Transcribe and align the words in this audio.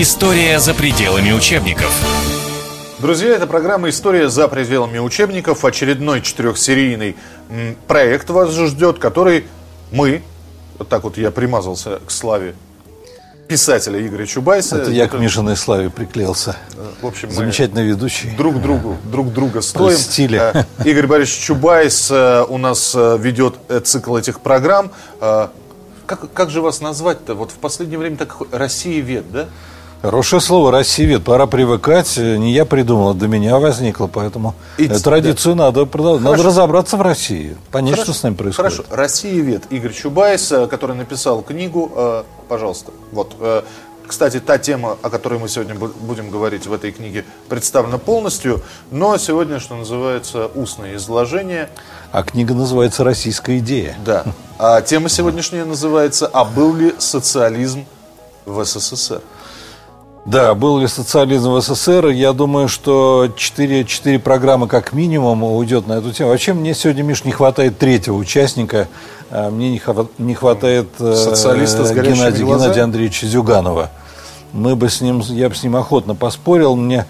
История 0.00 0.60
за 0.60 0.74
пределами 0.74 1.32
учебников. 1.32 1.92
Друзья, 3.00 3.30
это 3.30 3.48
программа 3.48 3.88
«История 3.88 4.28
за 4.28 4.46
пределами 4.46 5.00
учебников». 5.00 5.64
Очередной 5.64 6.22
четырехсерийный 6.22 7.16
проект 7.88 8.30
вас 8.30 8.54
ждет, 8.54 9.00
который 9.00 9.46
мы, 9.90 10.22
вот 10.78 10.88
так 10.88 11.02
вот 11.02 11.18
я 11.18 11.32
примазался 11.32 11.98
к 12.06 12.12
славе 12.12 12.54
писателя 13.48 14.00
Игоря 14.06 14.24
Чубайса. 14.24 14.76
Это 14.76 14.92
я 14.92 15.08
к 15.08 15.18
Мишиной 15.18 15.56
славе 15.56 15.90
приклеился. 15.90 16.54
В 17.02 17.06
общем, 17.08 17.32
Замечательный 17.32 17.82
ведущий. 17.82 18.30
Друг 18.36 18.62
другу, 18.62 18.98
друг 19.02 19.32
друга 19.32 19.62
стоим. 19.62 19.88
Простили. 19.88 20.38
Э, 20.38 20.64
Игорь 20.84 21.08
Борисович 21.08 21.44
Чубайс 21.44 22.08
э, 22.12 22.44
у 22.48 22.56
нас 22.56 22.94
э, 22.94 23.18
ведет 23.18 23.56
цикл 23.82 24.16
этих 24.16 24.42
программ. 24.42 24.92
Как, 25.18 26.32
как 26.32 26.50
же 26.50 26.62
вас 26.62 26.80
назвать-то? 26.80 27.34
Вот 27.34 27.50
в 27.50 27.56
последнее 27.56 27.98
время 27.98 28.16
так 28.16 28.36
Россия 28.52 29.02
вет, 29.02 29.30
да? 29.32 29.48
Хорошее 30.00 30.40
слово 30.40 30.70
«Россия 30.70 31.18
Пора 31.18 31.48
привыкать. 31.48 32.16
Не 32.18 32.52
я 32.52 32.64
придумал, 32.64 33.14
до 33.14 33.26
меня 33.26 33.58
возникло. 33.58 34.06
Поэтому 34.06 34.54
И, 34.76 34.86
традицию 34.86 35.56
да. 35.56 35.64
надо 35.64 35.86
продолжать. 35.86 36.22
Надо 36.22 36.44
разобраться 36.44 36.96
в 36.96 37.02
России. 37.02 37.56
Понять, 37.72 37.94
Хорошо. 37.94 38.12
что 38.12 38.20
с 38.20 38.22
нами 38.22 38.34
происходит. 38.34 38.72
Хорошо. 38.76 38.84
«Россия 38.94 39.42
вет». 39.42 39.64
Игорь 39.70 39.92
Чубайс, 39.92 40.52
который 40.70 40.94
написал 40.94 41.42
книгу. 41.42 42.24
Пожалуйста. 42.48 42.92
Вот. 43.10 43.34
Кстати, 44.06 44.38
та 44.38 44.56
тема, 44.56 44.96
о 45.02 45.10
которой 45.10 45.40
мы 45.40 45.48
сегодня 45.48 45.74
будем 45.74 46.30
говорить 46.30 46.66
в 46.66 46.72
этой 46.72 46.92
книге, 46.92 47.24
представлена 47.48 47.98
полностью, 47.98 48.62
но 48.92 49.18
сегодня, 49.18 49.58
что 49.58 49.74
называется, 49.74 50.46
устное 50.54 50.94
изложение. 50.94 51.68
А 52.12 52.22
книга 52.22 52.54
называется 52.54 53.02
«Российская 53.02 53.58
идея». 53.58 53.96
Да. 54.06 54.24
А 54.58 54.80
тема 54.80 55.08
сегодняшняя 55.08 55.64
называется 55.64 56.30
«А 56.32 56.44
был 56.44 56.74
ли 56.74 56.94
социализм 56.98 57.84
в 58.46 58.64
СССР?» 58.64 59.22
Да, 60.28 60.52
был 60.54 60.78
ли 60.78 60.86
социализм 60.86 61.52
в 61.52 61.60
СССР? 61.62 62.08
Я 62.08 62.34
думаю, 62.34 62.68
что 62.68 63.30
4, 63.34 63.86
4 63.86 64.18
программы 64.18 64.68
как 64.68 64.92
минимум 64.92 65.42
уйдет 65.42 65.86
на 65.86 65.94
эту 65.94 66.12
тему. 66.12 66.28
Вообще 66.28 66.52
мне 66.52 66.74
сегодня, 66.74 67.02
Миш, 67.02 67.24
не 67.24 67.32
хватает 67.32 67.78
третьего 67.78 68.16
участника. 68.16 68.88
А, 69.30 69.48
мне 69.50 69.80
не 70.18 70.34
хватает 70.34 70.88
э, 70.98 71.14
Социалиста 71.14 71.86
с 71.86 71.92
Геннадия, 71.92 72.44
Геннадия 72.44 72.82
Андреевича 72.82 73.26
Зюганова. 73.26 73.90
Мы 74.52 74.76
бы 74.76 74.90
с 74.90 75.00
ним, 75.00 75.20
я 75.20 75.48
бы 75.48 75.54
с 75.54 75.62
ним 75.62 75.76
охотно 75.76 76.14
поспорил. 76.14 76.76
Мне 76.76 77.06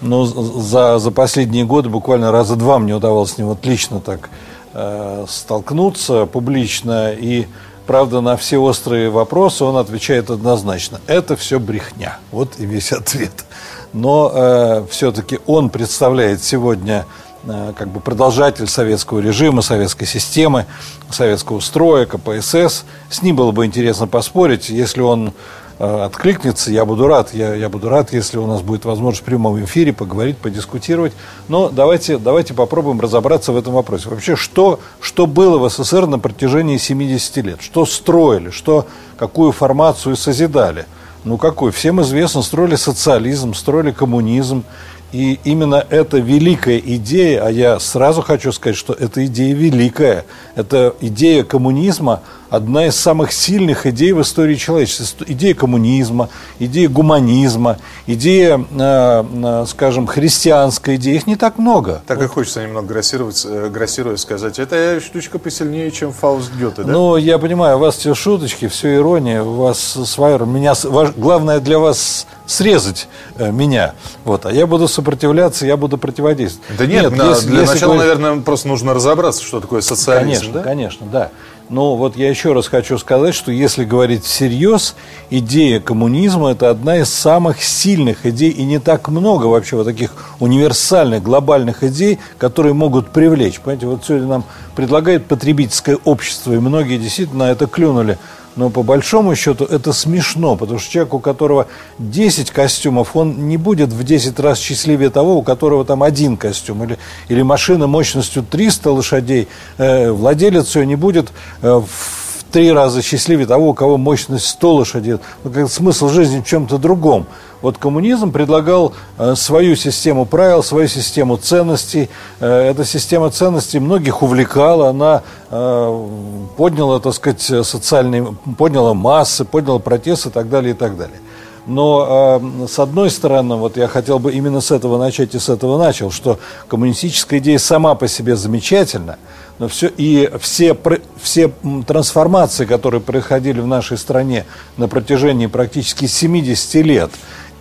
но 0.00 0.24
за, 0.24 0.98
за 0.98 1.10
последние 1.10 1.66
годы 1.66 1.90
буквально 1.90 2.32
раза 2.32 2.56
два 2.56 2.78
мне 2.78 2.94
удавалось 2.94 3.32
с 3.32 3.38
ним 3.38 3.48
вот 3.48 3.66
лично 3.66 4.00
так 4.00 4.30
э, 4.72 5.26
столкнуться 5.28 6.24
публично. 6.24 7.12
И 7.12 7.48
Правда, 7.92 8.22
на 8.22 8.38
все 8.38 8.56
острые 8.56 9.10
вопросы 9.10 9.64
он 9.64 9.76
отвечает 9.76 10.30
однозначно. 10.30 10.98
Это 11.06 11.36
все 11.36 11.60
брехня. 11.60 12.20
Вот 12.30 12.54
и 12.58 12.64
весь 12.64 12.90
ответ. 12.90 13.44
Но 13.92 14.32
э, 14.34 14.86
все-таки 14.88 15.40
он 15.44 15.68
представляет 15.68 16.42
сегодня 16.42 17.04
э, 17.44 17.74
как 17.76 17.88
бы 17.88 18.00
продолжатель 18.00 18.66
советского 18.66 19.18
режима, 19.18 19.60
советской 19.60 20.06
системы, 20.06 20.64
советского 21.10 21.60
строя, 21.60 22.06
КПСС. 22.06 22.86
С 23.10 23.20
ним 23.20 23.36
было 23.36 23.50
бы 23.50 23.66
интересно 23.66 24.06
поспорить, 24.06 24.70
если 24.70 25.02
он 25.02 25.34
откликнется, 25.78 26.70
я 26.70 26.84
буду 26.84 27.06
рад. 27.06 27.34
Я, 27.34 27.54
я 27.54 27.68
буду 27.68 27.88
рад, 27.88 28.12
если 28.12 28.38
у 28.38 28.46
нас 28.46 28.62
будет 28.62 28.84
возможность 28.84 29.22
в 29.22 29.24
прямом 29.24 29.62
эфире 29.64 29.92
поговорить, 29.92 30.38
подискутировать. 30.38 31.12
Но 31.48 31.68
давайте, 31.68 32.18
давайте 32.18 32.54
попробуем 32.54 33.00
разобраться 33.00 33.52
в 33.52 33.56
этом 33.56 33.74
вопросе. 33.74 34.08
Вообще, 34.08 34.36
что, 34.36 34.80
что 35.00 35.26
было 35.26 35.58
в 35.58 35.68
СССР 35.68 36.06
на 36.06 36.18
протяжении 36.18 36.76
70 36.76 37.36
лет? 37.38 37.62
Что 37.62 37.86
строили? 37.86 38.50
Что, 38.50 38.86
какую 39.16 39.52
формацию 39.52 40.16
созидали? 40.16 40.86
Ну, 41.24 41.38
какой? 41.38 41.70
Всем 41.70 42.00
известно, 42.02 42.42
строили 42.42 42.76
социализм, 42.76 43.54
строили 43.54 43.92
коммунизм. 43.92 44.64
И 45.12 45.38
именно 45.44 45.84
эта 45.90 46.16
великая 46.18 46.78
идея, 46.78 47.44
а 47.44 47.50
я 47.50 47.78
сразу 47.80 48.22
хочу 48.22 48.50
сказать, 48.50 48.76
что 48.76 48.94
эта 48.94 49.26
идея 49.26 49.54
великая, 49.54 50.24
это 50.54 50.94
идея 51.00 51.44
коммунизма– 51.44 52.20
одна 52.52 52.86
из 52.86 52.96
самых 52.96 53.32
сильных 53.32 53.86
идей 53.86 54.12
в 54.12 54.20
истории 54.20 54.56
человечества. 54.56 55.24
Идея 55.26 55.54
коммунизма, 55.54 56.28
идея 56.58 56.88
гуманизма, 56.90 57.78
идея, 58.06 58.58
э, 58.70 59.24
э, 59.32 59.64
скажем, 59.66 60.06
христианская 60.06 60.96
идея. 60.96 61.14
Их 61.14 61.26
не 61.26 61.36
так 61.36 61.56
много. 61.56 62.02
Так 62.06 62.22
и 62.22 62.26
хочется 62.26 62.62
немного 62.62 62.88
грассировать, 62.88 63.42
э, 63.48 63.70
грассируя 63.70 64.18
сказать. 64.18 64.58
Это 64.58 65.00
штучка 65.00 65.38
посильнее, 65.38 65.90
чем 65.90 66.12
Фауст 66.12 66.52
Гёте, 66.52 66.82
да? 66.82 66.92
Ну, 66.92 67.16
я 67.16 67.38
понимаю, 67.38 67.76
у 67.76 67.80
вас 67.80 67.96
все 67.96 68.14
шуточки, 68.14 68.68
все 68.68 68.96
ирония, 68.96 69.42
у 69.42 69.54
вас 69.54 69.80
своя... 69.80 70.36
Меня, 70.36 70.74
ваш, 70.84 71.12
главное 71.16 71.58
для 71.58 71.78
вас 71.78 72.26
срезать 72.46 73.08
меня. 73.38 73.94
Вот, 74.24 74.44
а 74.44 74.52
я 74.52 74.66
буду 74.66 74.88
сопротивляться, 74.88 75.64
я 75.64 75.78
буду 75.78 75.96
противодействовать. 75.96 76.76
Да 76.76 76.84
нет, 76.84 77.04
нет 77.04 77.16
на, 77.16 77.30
если, 77.30 77.46
для 77.48 77.60
если 77.60 77.74
начала, 77.74 77.94
говорить... 77.94 78.18
наверное, 78.18 78.42
просто 78.42 78.68
нужно 78.68 78.92
разобраться, 78.92 79.42
что 79.42 79.60
такое 79.60 79.80
социализм. 79.80 80.52
Конечно, 80.52 80.52
да? 80.52 80.62
конечно, 80.62 81.06
да. 81.06 81.30
Но 81.68 81.96
вот 81.96 82.16
я 82.16 82.28
еще 82.28 82.52
раз 82.52 82.68
хочу 82.68 82.98
сказать, 82.98 83.34
что 83.34 83.50
если 83.50 83.84
говорить 83.84 84.24
всерьез, 84.24 84.94
идея 85.30 85.80
коммунизма– 85.80 86.50
это 86.52 86.70
одна 86.70 86.98
из 86.98 87.08
самых 87.08 87.62
сильных 87.62 88.26
идей, 88.26 88.50
и 88.50 88.64
не 88.64 88.78
так 88.78 89.08
много 89.08 89.46
вообще 89.46 89.76
вот 89.76 89.86
таких 89.86 90.12
универсальных, 90.40 91.22
глобальных 91.22 91.82
идей, 91.82 92.18
которые 92.38 92.74
могут 92.74 93.10
привлечь. 93.10 93.60
Понимаете, 93.60 93.86
вот 93.86 94.04
сегодня 94.04 94.28
нам 94.28 94.44
предлагает 94.74 95.26
потребительское 95.26 95.98
общество, 96.04 96.52
и 96.52 96.58
многие 96.58 96.98
действительно 96.98 97.46
на 97.46 97.50
это 97.50 97.66
клюнули– 97.66 98.18
но 98.56 98.70
по 98.70 98.82
большому 98.82 99.34
счету 99.34 99.64
это 99.64 99.92
смешно, 99.92 100.56
потому 100.56 100.78
что 100.78 100.90
человек, 100.90 101.14
у 101.14 101.18
которого 101.18 101.66
10 101.98 102.50
костюмов, 102.50 103.16
он 103.16 103.48
не 103.48 103.56
будет 103.56 103.90
в 103.90 104.04
10 104.04 104.38
раз 104.40 104.58
счастливее 104.58 105.10
того, 105.10 105.36
у 105.36 105.42
которого 105.42 105.84
там 105.84 106.02
один 106.02 106.36
костюм. 106.36 106.84
Или, 106.84 106.98
или 107.28 107.42
машина 107.42 107.86
мощностью 107.86 108.42
300 108.42 108.90
лошадей, 108.90 109.48
э, 109.78 110.10
владелец 110.10 110.76
ее 110.76 110.86
не 110.86 110.96
будет 110.96 111.32
э, 111.62 111.80
в 111.80 112.44
три 112.52 112.70
раза 112.70 113.02
счастливее 113.02 113.46
того, 113.46 113.70
у 113.70 113.74
кого 113.74 113.96
мощность 113.96 114.46
100 114.46 114.74
лошадей. 114.74 115.16
Ну, 115.42 115.50
как 115.50 115.70
смысл 115.70 116.08
жизни 116.08 116.40
в 116.40 116.46
чем-то 116.46 116.78
другом. 116.78 117.26
Вот 117.62 117.78
коммунизм 117.78 118.32
предлагал 118.32 118.92
э, 119.18 119.34
свою 119.36 119.76
систему 119.76 120.26
правил, 120.26 120.64
свою 120.64 120.88
систему 120.88 121.36
ценностей. 121.36 122.10
Э, 122.40 122.70
эта 122.70 122.84
система 122.84 123.30
ценностей 123.30 123.78
многих 123.78 124.22
увлекала, 124.22 124.90
она 124.90 125.22
э, 125.48 126.08
подняла, 126.56 126.98
так 126.98 127.14
сказать, 127.14 127.40
социальные, 127.40 128.34
подняла 128.58 128.94
массы, 128.94 129.44
подняла 129.44 129.78
протесты 129.78 130.28
и 130.28 130.32
так 130.32 130.50
далее, 130.50 130.72
и 130.72 130.76
так 130.76 130.96
далее. 130.96 131.20
Но 131.66 132.40
э, 132.42 132.66
с 132.66 132.80
одной 132.80 133.08
стороны, 133.10 133.54
вот 133.54 133.76
я 133.76 133.86
хотел 133.86 134.18
бы 134.18 134.32
именно 134.32 134.60
с 134.60 134.72
этого 134.72 134.98
начать 134.98 135.34
и 135.36 135.38
с 135.38 135.48
этого 135.48 135.78
начал, 135.78 136.10
что 136.10 136.40
коммунистическая 136.66 137.38
идея 137.38 137.58
сама 137.58 137.94
по 137.94 138.08
себе 138.08 138.34
замечательна, 138.34 139.16
но 139.60 139.68
все, 139.68 139.88
и 139.96 140.28
все, 140.40 140.76
все 141.20 141.52
трансформации, 141.86 142.64
которые 142.64 143.00
происходили 143.00 143.60
в 143.60 143.66
нашей 143.66 143.96
стране 143.96 144.44
на 144.76 144.88
протяжении 144.88 145.46
практически 145.46 146.06
70 146.06 146.74
лет, 146.84 147.10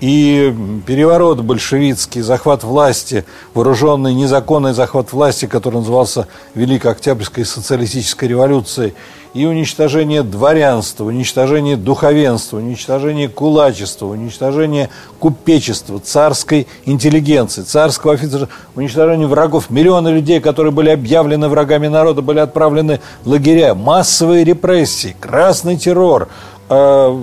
и 0.02 0.54
переворот 0.88 1.42
большевистский, 1.42 2.22
захват 2.22 2.64
власти, 2.64 3.24
вооруженный 3.54 4.16
незаконный 4.16 4.74
захват 4.74 5.14
власти, 5.14 5.46
который 5.46 5.76
назывался 5.76 6.28
Великой 6.56 6.92
Октябрьской 6.92 7.46
социалистической 7.46 8.28
революцией, 8.28 8.94
и 9.34 9.46
уничтожение 9.46 10.24
дворянства, 10.24 11.06
уничтожение 11.06 11.78
духовенства, 11.78 12.58
уничтожение 12.58 13.30
кулачества, 13.30 14.08
уничтожение 14.08 14.90
купечества, 15.20 16.00
царской 16.00 16.68
интеллигенции, 16.84 17.62
царского 17.62 18.14
офицера, 18.14 18.50
уничтожение 18.76 19.28
врагов. 19.28 19.70
Миллионы 19.70 20.10
людей, 20.10 20.42
которые 20.42 20.74
были 20.74 20.90
объявлены 20.90 21.48
врагами 21.48 21.88
народа, 21.88 22.22
были 22.22 22.40
отправлены 22.40 23.00
в 23.24 23.30
лагеря, 23.30 23.74
массовые 23.74 24.44
репрессии, 24.44 25.16
красный 25.18 25.78
террор, 25.78 26.28
э, 26.70 27.20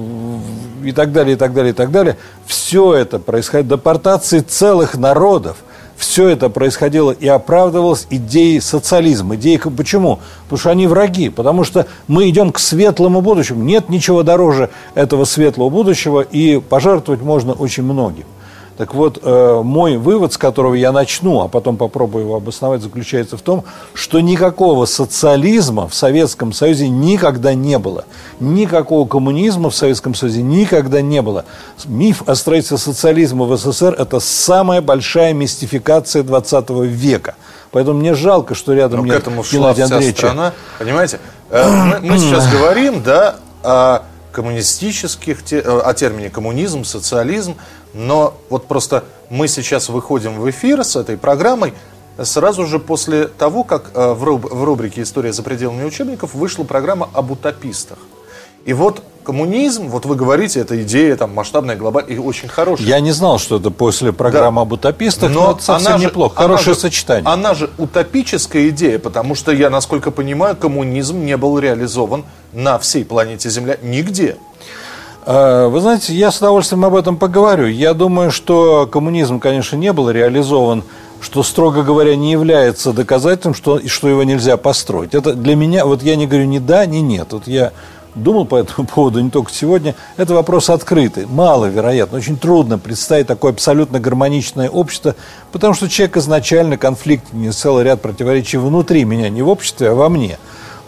и 0.84 0.92
так 0.92 1.12
далее, 1.12 1.34
и 1.34 1.36
так 1.36 1.52
далее, 1.52 1.72
и 1.72 1.74
так 1.74 1.90
далее. 1.90 2.16
Все 2.48 2.94
это 2.94 3.19
происходит, 3.19 3.69
депортации 3.69 4.40
целых 4.40 4.96
народов. 4.96 5.58
Все 5.99 6.28
это 6.28 6.49
происходило 6.49 7.11
и 7.11 7.26
оправдывалось 7.26 8.06
идеей 8.08 8.61
социализма. 8.61 9.37
Идеей, 9.37 9.58
почему? 9.58 10.20
Потому 10.44 10.58
что 10.58 10.70
они 10.70 10.87
враги. 10.87 11.28
Потому 11.28 11.62
что 11.64 11.87
мы 12.06 12.31
идем 12.31 12.50
к 12.52 12.58
светлому 12.58 13.20
будущему. 13.20 13.62
Нет 13.62 13.90
ничего 13.90 14.22
дороже 14.22 14.70
этого 14.94 15.25
светлого 15.25 15.69
будущего, 15.69 16.22
и 16.22 16.58
пожертвовать 16.58 17.20
можно 17.20 17.52
очень 17.52 17.82
многим. 17.82 18.25
Так 18.78 18.94
вот, 18.94 19.19
э, 19.20 19.60
мой 19.64 19.96
вывод, 19.96 20.32
с 20.32 20.38
которого 20.38 20.75
я 20.75 20.92
начну, 20.92 21.42
а 21.42 21.48
потом 21.48 21.76
попробую 21.76 22.26
его 22.26 22.36
обосновать, 22.36 22.80
заключается 22.80 23.36
в 23.36 23.42
том, 23.42 23.64
что 23.92 24.20
никакого 24.20 24.86
социализма 24.86 25.88
в 25.88 25.94
Советском 25.96 26.52
Союзе 26.52 26.88
никогда 26.88 27.54
не 27.54 27.76
было. 27.80 28.04
Никакого 28.38 29.06
коммунизма 29.08 29.70
в 29.70 29.75
Советском 29.75 30.14
Союзе 30.14 30.42
никогда 30.42 31.00
не 31.00 31.20
было. 31.22 31.44
Миф 31.86 32.22
о 32.28 32.36
строительстве 32.36 32.78
социализма 32.78 33.46
в 33.46 33.56
СССР– 33.56 33.96
это 33.98 34.20
самая 34.20 34.81
большая 34.81 35.32
мистификация 35.32 36.22
20 36.22 36.70
века. 36.70 37.34
Поэтому 37.72 37.98
мне 37.98 38.14
жалко, 38.14 38.54
что 38.54 38.74
рядом 38.74 39.00
Но 39.00 39.06
нет 39.06 39.16
к 39.16 39.19
этому 39.22 39.42
шла 39.42 39.74
вся 39.74 39.86
Андреевича. 39.86 40.19
страна. 40.19 40.52
Понимаете, 40.78 41.19
э, 41.50 41.69
мы, 41.69 41.98
мы 42.12 42.19
сейчас 42.20 42.48
говорим, 42.48 43.02
да, 43.02 43.38
о 43.64 44.02
коммунистических, 44.31 45.38
о 45.66 45.94
термине 45.94 46.31
коммунизм, 46.31 46.84
социализм, 46.84 47.56
но 47.94 48.35
вот 48.50 48.67
просто 48.67 49.05
мы 49.31 49.49
сейчас 49.49 49.88
выходим 49.88 50.38
в 50.40 50.49
эфир 50.50 50.85
с 50.85 50.96
этой 50.96 51.17
программой 51.17 51.75
сразу 52.23 52.67
же 52.67 52.79
после 52.79 53.26
того, 53.29 53.62
как 53.64 53.90
э, 53.94 54.12
в, 54.12 54.25
руб- 54.25 54.52
в 54.52 54.64
рубрике 54.64 55.02
«История 55.02 55.32
за 55.32 55.43
пределами 55.43 55.85
учебников» 55.85 56.35
вышла 56.35 56.64
программа 56.64 57.08
об 57.12 57.31
утопистах. 57.31 57.99
И 58.64 58.73
вот 58.73 59.02
коммунизм, 59.25 59.88
вот 59.88 60.05
вы 60.05 60.17
говорите, 60.17 60.61
это 60.61 60.82
идея 60.82 61.14
там 61.17 61.32
масштабная, 61.35 61.76
глобальная 61.76 62.14
и 62.14 62.19
очень 62.19 62.49
хорошая. 62.49 62.87
Я 62.87 63.00
не 63.00 63.12
знал, 63.12 63.38
что 63.38 63.56
это 63.58 63.70
после 63.70 64.12
программы 64.12 64.56
Да. 64.61 64.62
об 64.62 64.73
утопистах, 64.73 65.31
но, 65.31 65.52
это 65.52 65.62
совсем 65.62 65.88
она 65.93 65.99
же- 65.99 66.05
неплохо. 66.06 66.34
она 66.38 66.49
Хорошее 66.49 66.75
же- 66.75 66.81
сочетание. 66.81 67.31
Она 67.31 67.55
же 67.55 67.70
утопическая 67.79 68.69
идея, 68.70 68.99
потому 68.99 69.34
что 69.34 69.52
я, 69.52 69.70
насколько 69.70 70.11
понимаю, 70.11 70.56
коммунизм 70.56 71.25
не 71.25 71.37
был 71.37 71.58
реализован 71.58 72.25
на 72.52 72.79
всей 72.79 73.05
планете 73.05 73.49
Земля 73.49 73.76
нигде. 73.82 74.37
Э, 75.28 75.69
Вы 75.69 75.80
знаете, 75.82 76.14
я 76.14 76.30
с 76.30 76.38
удовольствием 76.38 76.86
об 76.86 76.94
этом 76.94 77.19
поговорю. 77.19 77.66
Я 77.66 77.92
думаю, 77.92 78.30
что 78.30 78.86
коммунизм, 78.86 79.40
конечно, 79.40 79.76
не 79.76 79.92
был 79.92 80.08
реализован, 80.08 80.84
что, 81.20 81.42
строго 81.42 81.82
говоря, 81.82 82.16
не 82.16 82.32
является 82.32 82.94
доказательством, 82.94 83.52
что, 83.52 83.86
что 83.86 84.08
его 84.08 84.22
нельзя 84.22 84.56
построить. 84.56 85.14
Это 85.14 85.34
для 85.34 85.54
меня, 85.54 85.84
вот 85.84 86.02
я 86.02 86.16
не 86.16 86.26
говорю 86.26 86.46
ни 86.46 86.58
да, 86.58 86.86
ни 86.86 86.98
нет. 86.98 87.28
Вот 87.32 87.46
я 87.46 87.72
думал 88.14 88.46
по 88.46 88.56
этому 88.56 88.88
поводу 88.94 89.20
не 89.20 89.28
только 89.28 89.52
сегодня. 89.52 89.94
Это 90.16 90.32
вопрос 90.32 90.70
открытый. 90.70 91.26
Маловероятно, 91.26 92.16
очень 92.16 92.38
трудно 92.38 92.78
представить 92.78 93.26
такое 93.26 93.52
абсолютно 93.52 94.00
гармоничное 94.00 94.70
общество, 94.70 95.14
потому 95.52 95.74
что 95.74 95.90
человек 95.90 96.16
изначально 96.16 96.78
конфликтен, 96.78 97.52
целый 97.52 97.84
ряд 97.84 98.00
противоречий 98.00 98.56
внутри 98.56 99.04
меня, 99.04 99.28
не 99.28 99.42
в 99.42 99.50
обществе, 99.50 99.90
а 99.90 99.94
во 99.94 100.08
мне 100.08 100.38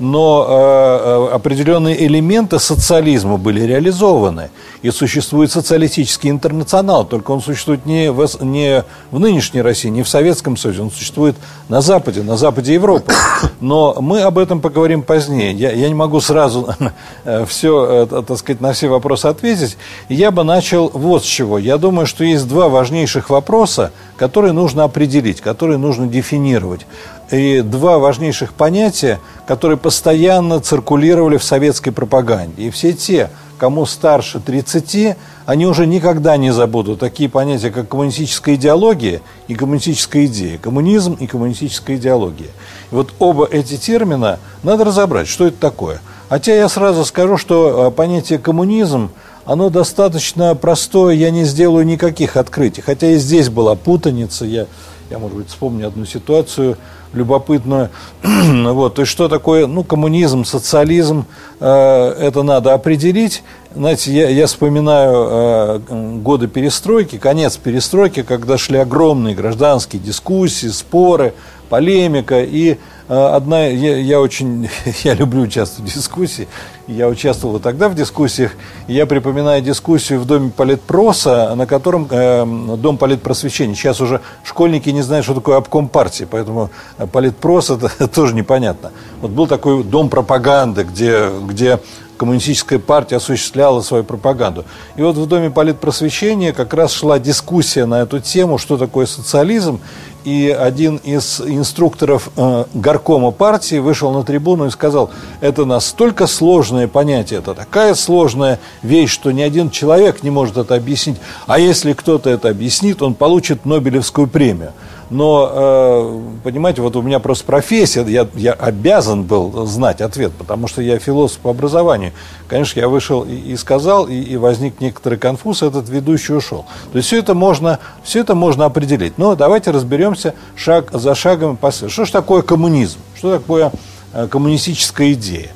но 0.00 0.46
э, 0.48 1.30
э, 1.30 1.34
определенные 1.34 2.06
элементы 2.06 2.58
социализма 2.58 3.36
были 3.36 3.60
реализованы. 3.60 4.50
И 4.82 4.90
существует 4.90 5.52
социалистический 5.52 6.30
интернационал, 6.30 7.04
только 7.04 7.30
он 7.32 7.42
существует 7.42 7.84
не 7.84 8.10
в, 8.10 8.26
не 8.42 8.82
в 9.10 9.18
нынешней 9.18 9.60
России, 9.60 9.88
не 9.88 10.02
в 10.02 10.08
Советском 10.08 10.56
Союзе, 10.56 10.82
он 10.82 10.90
существует 10.90 11.36
на 11.68 11.82
Западе, 11.82 12.22
на 12.22 12.38
Западе 12.38 12.74
Европы. 12.74 13.12
Но 13.60 13.96
мы 14.00 14.22
об 14.22 14.38
этом 14.38 14.60
поговорим 14.60 15.02
позднее. 15.02 15.52
Я, 15.52 15.72
я 15.72 15.88
не 15.88 15.94
могу 15.94 16.20
сразу 16.20 16.74
все, 17.46 18.06
так 18.06 18.38
сказать, 18.38 18.60
на 18.62 18.72
все 18.72 18.88
вопросы 18.88 19.26
ответить. 19.26 19.76
Я 20.08 20.30
бы 20.30 20.44
начал 20.44 20.90
вот 20.92 21.24
с 21.24 21.26
чего. 21.26 21.58
Я 21.58 21.76
думаю, 21.76 22.06
что 22.06 22.24
есть 22.24 22.48
два 22.48 22.70
важнейших 22.70 23.28
вопроса, 23.28 23.92
которые 24.16 24.52
нужно 24.52 24.84
определить, 24.84 25.42
которые 25.42 25.76
нужно 25.76 26.06
дефинировать 26.06 26.86
и 27.30 27.62
два 27.62 27.98
важнейших 27.98 28.54
понятия, 28.54 29.20
которые 29.46 29.78
постоянно 29.78 30.60
циркулировали 30.60 31.36
в 31.36 31.44
советской 31.44 31.90
пропаганде. 31.90 32.64
И 32.64 32.70
все 32.70 32.92
те, 32.92 33.30
кому 33.58 33.86
старше 33.86 34.40
30, 34.40 35.16
они 35.46 35.66
уже 35.66 35.86
никогда 35.86 36.36
не 36.36 36.52
забудут 36.52 37.00
такие 37.00 37.28
понятия, 37.28 37.70
как 37.70 37.88
коммунистическая 37.88 38.54
идеология 38.54 39.20
и 39.48 39.54
коммунистическая 39.54 40.26
идея, 40.26 40.58
коммунизм 40.58 41.14
и 41.14 41.26
коммунистическая 41.26 41.96
идеология. 41.96 42.48
И 42.90 42.94
вот 42.94 43.12
оба 43.18 43.46
эти 43.50 43.76
термина 43.76 44.38
надо 44.62 44.84
разобрать, 44.84 45.28
что 45.28 45.46
это 45.46 45.58
такое. 45.58 46.00
Хотя 46.28 46.54
я 46.54 46.68
сразу 46.68 47.04
скажу, 47.04 47.36
что 47.36 47.88
э, 47.88 47.90
понятие 47.90 48.38
коммунизм, 48.38 49.10
оно 49.44 49.68
достаточно 49.68 50.54
простое, 50.54 51.14
я 51.14 51.30
не 51.30 51.44
сделаю 51.44 51.84
никаких 51.84 52.36
открытий. 52.36 52.82
Хотя 52.82 53.08
и 53.08 53.16
здесь 53.16 53.48
была 53.48 53.74
путаница, 53.74 54.44
я, 54.44 54.66
я 55.10 55.18
может 55.18 55.36
быть, 55.36 55.48
вспомню 55.48 55.88
одну 55.88 56.06
ситуацию 56.06 56.76
любопытную. 57.12 57.90
вот, 58.22 58.94
то 58.94 59.02
есть, 59.02 59.12
что 59.12 59.28
такое, 59.28 59.66
ну, 59.66 59.84
коммунизм, 59.84 60.44
социализм, 60.44 61.26
э, 61.60 61.66
это 61.66 62.42
надо 62.42 62.74
определить. 62.74 63.42
Знаете, 63.74 64.12
я, 64.12 64.28
я 64.28 64.46
вспоминаю 64.46 65.28
э, 65.30 65.80
годы 66.22 66.48
перестройки, 66.48 67.18
конец 67.18 67.56
перестройки, 67.56 68.22
когда 68.22 68.58
шли 68.58 68.78
огромные 68.78 69.34
гражданские 69.34 70.02
дискуссии, 70.02 70.68
споры, 70.68 71.34
полемика, 71.68 72.42
и 72.42 72.78
одна, 73.10 73.66
я, 73.66 73.96
я 73.96 74.20
очень, 74.20 74.68
я 75.04 75.14
люблю 75.14 75.42
участвовать 75.42 75.90
в 75.90 75.94
дискуссии, 75.94 76.46
я 76.86 77.08
участвовал 77.08 77.56
и 77.56 77.60
тогда 77.60 77.88
в 77.88 77.94
дискуссиях, 77.96 78.52
я 78.86 79.04
припоминаю 79.04 79.62
дискуссию 79.62 80.20
в 80.20 80.26
Доме 80.26 80.50
политпроса, 80.50 81.54
на 81.56 81.66
котором 81.66 82.06
э, 82.08 82.76
Дом 82.76 82.98
политпросвещения, 82.98 83.74
сейчас 83.74 84.00
уже 84.00 84.20
школьники 84.44 84.90
не 84.90 85.02
знают, 85.02 85.24
что 85.24 85.34
такое 85.34 85.56
обком 85.56 85.88
партии, 85.88 86.26
поэтому 86.30 86.70
политпрос 87.12 87.70
это 87.70 88.06
тоже 88.14 88.34
непонятно. 88.34 88.92
Вот 89.20 89.32
был 89.32 89.48
такой 89.48 89.82
Дом 89.82 90.08
пропаганды, 90.08 90.84
где, 90.84 91.30
где 91.48 91.80
коммунистическая 92.20 92.78
партия 92.78 93.16
осуществляла 93.16 93.80
свою 93.80 94.04
пропаганду. 94.04 94.66
И 94.96 95.00
вот 95.00 95.16
в 95.16 95.26
Доме 95.26 95.50
политпросвещения 95.50 96.52
как 96.52 96.74
раз 96.74 96.92
шла 96.92 97.18
дискуссия 97.18 97.86
на 97.86 98.02
эту 98.02 98.20
тему, 98.20 98.58
что 98.58 98.76
такое 98.76 99.06
социализм, 99.06 99.80
и 100.24 100.48
один 100.48 100.96
из 100.96 101.40
инструкторов 101.40 102.30
э, 102.36 102.64
горкома 102.74 103.30
партии 103.30 103.76
вышел 103.76 104.12
на 104.12 104.22
трибуну 104.22 104.66
и 104.66 104.70
сказал, 104.70 105.10
это 105.40 105.64
настолько 105.64 106.26
сложное 106.26 106.88
понятие, 106.88 107.40
это 107.40 107.54
такая 107.54 107.94
сложная 107.94 108.60
вещь, 108.82 109.10
что 109.10 109.30
ни 109.30 109.42
один 109.42 109.70
человек 109.70 110.22
не 110.22 110.30
может 110.30 110.56
это 110.56 110.74
объяснить. 110.74 111.18
А 111.46 111.58
если 111.58 111.92
кто-то 111.92 112.30
это 112.30 112.48
объяснит, 112.48 113.02
он 113.02 113.14
получит 113.14 113.64
Нобелевскую 113.64 114.26
премию. 114.26 114.72
Но, 115.10 115.50
э, 115.52 116.20
понимаете, 116.44 116.82
вот 116.82 116.94
у 116.94 117.02
меня 117.02 117.18
просто 117.18 117.44
профессия, 117.44 118.04
я, 118.04 118.28
я 118.34 118.52
обязан 118.52 119.24
был 119.24 119.66
знать 119.66 120.00
ответ, 120.00 120.32
потому 120.38 120.68
что 120.68 120.82
я 120.82 121.00
философ 121.00 121.40
по 121.40 121.50
образованию. 121.50 122.12
Конечно, 122.48 122.78
я 122.78 122.88
вышел 122.88 123.22
и, 123.22 123.34
и 123.34 123.56
сказал, 123.56 124.06
и, 124.06 124.14
и 124.14 124.36
возник 124.36 124.80
некоторый 124.80 125.18
конфуз, 125.18 125.62
этот 125.62 125.88
ведущий 125.88 126.32
ушел. 126.32 126.64
То 126.92 126.98
есть 126.98 127.08
все 127.08 127.18
это 127.18 127.34
можно, 127.34 127.80
все 128.04 128.20
это 128.20 128.36
можно 128.36 128.66
определить. 128.66 129.18
Но 129.18 129.34
давайте 129.34 129.72
разберемся 129.72 130.34
шаг 130.54 130.90
за 130.92 131.16
шагом. 131.16 131.58
Что 131.60 132.04
же 132.04 132.12
такое 132.12 132.42
коммунизм? 132.42 133.00
Что 133.16 133.36
такое 133.38 133.72
э, 134.12 134.28
коммунистическая 134.28 135.12
идея? 135.12 135.50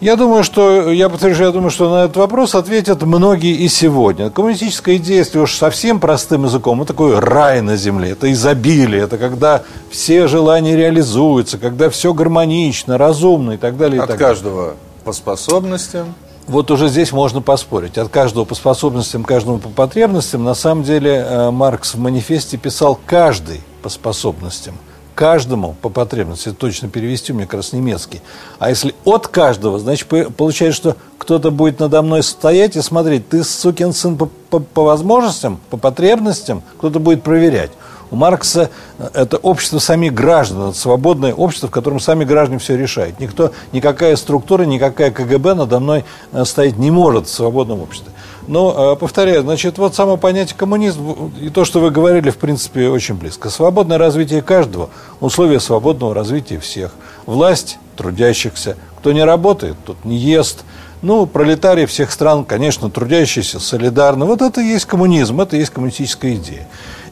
Я 0.00 0.14
думаю, 0.14 0.44
что, 0.44 0.92
я 0.92 1.08
подтвержу, 1.08 1.42
я 1.42 1.50
думаю, 1.50 1.70
что 1.70 1.90
на 1.90 2.04
этот 2.04 2.16
вопрос 2.16 2.54
ответят 2.54 3.02
многие 3.02 3.54
и 3.54 3.66
сегодня. 3.68 4.30
Коммунистическая 4.30 4.96
идея, 4.96 5.18
если 5.18 5.40
уж 5.40 5.54
совсем 5.56 5.98
простым 5.98 6.44
языком, 6.44 6.80
это 6.82 6.92
такой 6.92 7.18
рай 7.18 7.62
на 7.62 7.76
земле, 7.76 8.10
это 8.10 8.30
изобилие, 8.30 9.02
это 9.02 9.18
когда 9.18 9.62
все 9.90 10.28
желания 10.28 10.76
реализуются, 10.76 11.58
когда 11.58 11.90
все 11.90 12.14
гармонично, 12.14 12.96
разумно 12.96 13.52
и 13.52 13.56
так 13.56 13.76
далее. 13.76 13.96
и 13.96 14.00
От 14.00 14.06
так 14.06 14.18
далее. 14.18 14.34
каждого 14.34 14.74
по 15.02 15.12
способностям. 15.12 16.14
Вот 16.46 16.70
уже 16.70 16.88
здесь 16.88 17.10
можно 17.10 17.42
поспорить. 17.42 17.98
От 17.98 18.08
каждого 18.08 18.44
по 18.44 18.54
способностям, 18.54 19.24
каждому 19.24 19.58
по 19.58 19.68
потребностям. 19.68 20.44
На 20.44 20.54
самом 20.54 20.84
деле 20.84 21.26
э, 21.28 21.50
Маркс 21.50 21.94
в 21.94 21.98
манифесте 21.98 22.56
писал 22.56 22.98
каждый 23.04 23.60
по 23.82 23.88
способностям. 23.88 24.76
Каждому 25.18 25.74
по 25.82 25.88
потребности. 25.88 26.50
Это 26.50 26.58
точно 26.58 26.88
перевести, 26.88 27.32
у 27.32 27.34
меня 27.34 27.46
как 27.46 27.54
раз 27.54 27.72
немецкий. 27.72 28.20
А 28.60 28.68
если 28.68 28.94
от 29.04 29.26
каждого, 29.26 29.80
значит, 29.80 30.06
по- 30.06 30.30
получается, 30.30 30.80
что 30.80 30.96
кто-то 31.18 31.50
будет 31.50 31.80
надо 31.80 32.00
мной 32.02 32.22
стоять 32.22 32.76
и 32.76 32.80
смотреть, 32.80 33.28
ты 33.28 33.42
сукин 33.42 33.92
сын 33.92 34.16
по, 34.16 34.26
по- 34.26 34.60
по 34.60 34.84
возможностям, 34.84 35.58
по 35.70 35.76
потребностям, 35.76 36.62
кто-то 36.76 37.00
будет 37.00 37.24
проверять. 37.24 37.72
У 38.12 38.16
Маркса 38.16 38.70
э, 38.98 39.08
это 39.12 39.38
общество 39.38 39.80
самих 39.80 40.14
граждан, 40.14 40.68
это 40.68 40.78
свободное 40.78 41.34
общество, 41.34 41.66
в 41.66 41.72
котором 41.72 41.98
сами 41.98 42.22
граждане 42.22 42.60
все 42.60 42.76
решают. 42.76 43.18
Никто, 43.18 43.50
никакая 43.72 44.14
структура, 44.14 44.62
никакая 44.62 45.10
КГБ 45.10 45.54
надо 45.54 45.80
мной 45.80 46.04
э, 46.30 46.44
стоять 46.44 46.76
не 46.78 46.92
может 46.92 47.26
в 47.26 47.30
свободном 47.30 47.82
обществе. 47.82 48.12
Но, 48.48 48.94
э, 48.94 48.96
повторяю, 48.96 49.42
значит, 49.42 49.76
вот 49.76 49.94
само 49.94 50.16
понятие 50.16 50.56
коммунизм 50.56 51.30
и 51.38 51.50
то, 51.50 51.66
что 51.66 51.80
вы 51.80 51.90
говорили, 51.90 52.30
в 52.30 52.38
принципе, 52.38 52.88
очень 52.88 53.14
близко. 53.14 53.50
Свободное 53.50 53.98
развитие 53.98 54.40
каждого, 54.40 54.88
условия 55.20 55.60
свободного 55.60 56.14
развития 56.14 56.58
всех. 56.58 56.92
Власть 57.26 57.78
трудящихся. 57.96 58.76
Кто 58.98 59.12
не 59.12 59.22
работает, 59.22 59.76
тот 59.84 60.02
не 60.04 60.16
ест. 60.16 60.64
Ну, 61.02 61.26
пролетарии 61.26 61.84
всех 61.84 62.10
стран, 62.10 62.46
конечно, 62.46 62.90
трудящиеся, 62.90 63.60
солидарны. 63.60 64.24
Вот 64.24 64.40
это 64.40 64.62
и 64.62 64.66
есть 64.66 64.86
коммунизм, 64.86 65.40
это 65.42 65.56
и 65.56 65.60
есть 65.60 65.70
коммунистическая 65.70 66.34
идея. 66.34 66.66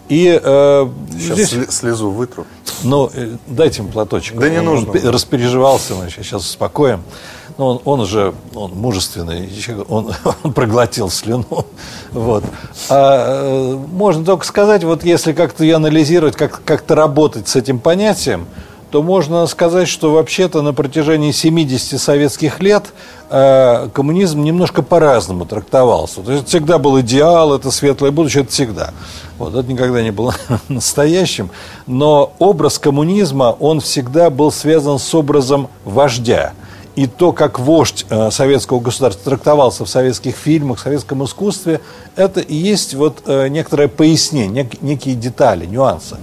И 0.09 0.41
э, 0.43 0.89
Сейчас 1.19 1.39
здесь... 1.39 1.71
слезу 1.71 2.11
вытру. 2.11 2.47
Ну, 2.83 3.11
э, 3.13 3.37
дайте 3.47 3.83
ему 3.83 3.91
платочек. 3.91 4.39
Да 4.39 4.49
не 4.49 4.63
нужно. 4.63 4.91
Он 4.91 5.09
распереживался, 5.09 5.95
мы 5.95 6.09
сейчас 6.09 6.47
успокоим. 6.47 7.03
Но 7.59 7.69
он, 7.69 7.81
он 7.85 8.01
уже 8.01 8.35
он 8.55 8.73
мужественный, 8.73 9.51
он, 9.89 10.13
он 10.43 10.53
проглотил 10.53 11.11
слюну. 11.11 11.47
Вот. 12.13 12.45
А, 12.89 13.43
э, 13.45 13.77
можно 13.93 14.25
только 14.25 14.47
сказать, 14.47 14.85
вот 14.85 15.05
если 15.05 15.33
как-то 15.33 15.65
ее 15.65 15.77
анализировать, 15.77 16.35
как, 16.37 16.63
как-то 16.65 16.95
работать 16.95 17.49
с 17.49 17.57
этим 17.57 17.79
понятием, 17.79 18.47
то 18.91 19.03
можно 19.03 19.47
сказать, 19.47 19.89
что 19.89 20.13
вообще-то 20.13 20.63
на 20.63 20.73
протяжении 20.73 21.33
70 21.33 22.01
советских 22.01 22.61
лет 22.61 22.85
э, 23.29 23.89
коммунизм 23.93 24.43
немножко 24.43 24.83
по-разному 24.83 25.45
трактовался. 25.45 26.23
То 26.23 26.33
есть 26.33 26.49
всегда 26.49 26.79
был 26.79 27.01
идеал, 27.01 27.55
это 27.55 27.71
светлое 27.71 28.13
будущее, 28.13 28.45
это 28.45 28.53
всегда. 28.53 28.95
Вот, 29.39 29.55
это 29.55 29.71
никогда 29.71 30.03
не 30.03 30.13
было 30.13 30.35
настоящим. 30.69 31.51
Но 31.87 32.33
образ 32.39 32.79
коммунизма, 32.79 33.57
он 33.59 33.81
всегда 33.81 34.31
был 34.31 34.53
связан 34.53 34.99
с 34.99 35.15
образом 35.15 35.69
вождя. 35.85 36.53
И 36.97 37.07
то, 37.07 37.33
как 37.33 37.59
вождь 37.59 38.07
э, 38.09 38.31
советского 38.31 38.81
государства 38.81 39.31
трактовался 39.31 39.85
в 39.85 39.89
советских 39.89 40.35
фильмах, 40.35 40.79
в 40.79 40.81
советском 40.81 41.23
искусстве, 41.25 41.83
это 42.17 42.41
и 42.41 42.55
есть 42.55 42.95
вот 42.95 43.23
э, 43.27 43.49
некоторое 43.49 43.89
пояснение, 43.89 44.65
нек, 44.65 44.83
некие 44.83 45.15
детали, 45.15 45.67
нюансы. 45.67 46.17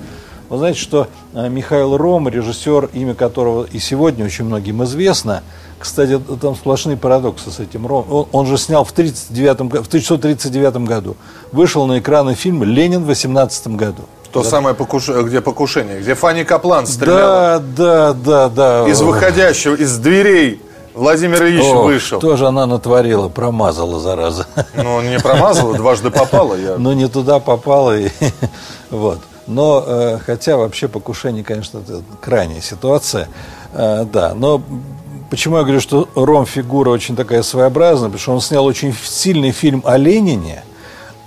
Вы 0.50 0.58
знаете, 0.58 0.80
что 0.80 1.08
э, 1.34 1.48
Михаил 1.48 1.96
Ром, 1.96 2.27
режиссер, 2.27 2.89
имя 2.94 3.13
которого 3.13 3.68
и 3.72 3.77
сегодня 3.77 4.25
очень 4.25 4.46
многим 4.46 4.84
известно, 4.84 5.44
кстати, 5.77 6.20
там 6.42 6.56
сплошные 6.56 6.98
парадоксы 6.98 7.51
с 7.51 7.60
этим 7.60 7.86
Ром. 7.86 8.06
Он, 8.10 8.27
он 8.32 8.46
же 8.48 8.58
снял 8.58 8.84
в, 8.84 8.92
39, 8.94 9.60
в 9.60 9.88
1939 9.88 10.75
году, 10.88 11.18
вышел 11.51 11.86
на 11.86 12.00
экраны 12.00 12.34
фильм 12.34 12.63
«Ленин» 12.63 13.03
в 13.03 13.08
18 13.08 13.68
году. 13.68 14.03
То 14.32 14.42
да. 14.42 14.50
самое, 14.50 14.74
покуш... 14.74 15.10
где 15.10 15.42
покушение, 15.42 16.00
где 16.00 16.15
Фанни 16.15 16.44
Каплан 16.44 16.88
стреляла. 16.88 17.60
Да, 17.60 18.13
да, 18.13 18.13
да, 18.13 18.50
да. 18.50 18.89
Из 18.89 19.00
выходящего, 19.01 19.75
из 19.75 19.98
дверей 19.98 20.60
Владимир 20.93 21.43
Ильич 21.43 21.65
О, 21.65 21.83
вышел. 21.83 22.19
Тоже 22.19 22.47
она 22.47 22.65
натворила, 22.65 23.29
промазала, 23.29 24.00
зараза. 24.00 24.47
Ну, 24.75 25.01
не 25.01 25.19
промазала, 25.19 25.75
дважды 25.75 26.12
попала. 26.12 26.55
Я... 26.55 26.77
Ну, 26.77 26.93
не 26.93 27.07
туда 27.07 27.39
попала. 27.39 27.97
И... 27.97 28.09
Вот. 28.89 29.19
Но, 29.47 29.83
э, 29.85 30.19
хотя 30.25 30.55
вообще 30.55 30.88
покушение, 30.88 31.43
конечно, 31.43 31.79
это 31.79 32.01
крайняя 32.21 32.62
ситуация. 32.62 33.27
Э, 33.73 34.05
да, 34.05 34.33
но 34.35 34.62
почему 35.29 35.57
я 35.57 35.63
говорю, 35.63 35.81
что 35.81 36.07
Ром 36.15 36.45
фигура 36.45 36.91
очень 36.91 37.15
такая 37.15 37.43
своеобразная? 37.43 38.09
Потому 38.09 38.21
что 38.21 38.33
он 38.33 38.41
снял 38.41 38.65
очень 38.65 38.95
сильный 39.03 39.51
фильм 39.51 39.81
о 39.85 39.97
Ленине– 39.97 40.63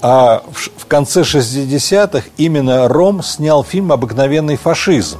а 0.02 0.42
в 0.54 0.86
конце 0.86 1.22
60-х 1.22 2.28
именно 2.36 2.86
Ром 2.86 3.22
снял 3.22 3.64
фильм 3.64 3.92
«Обыкновенный 3.92 4.56
фашизм», 4.56 5.18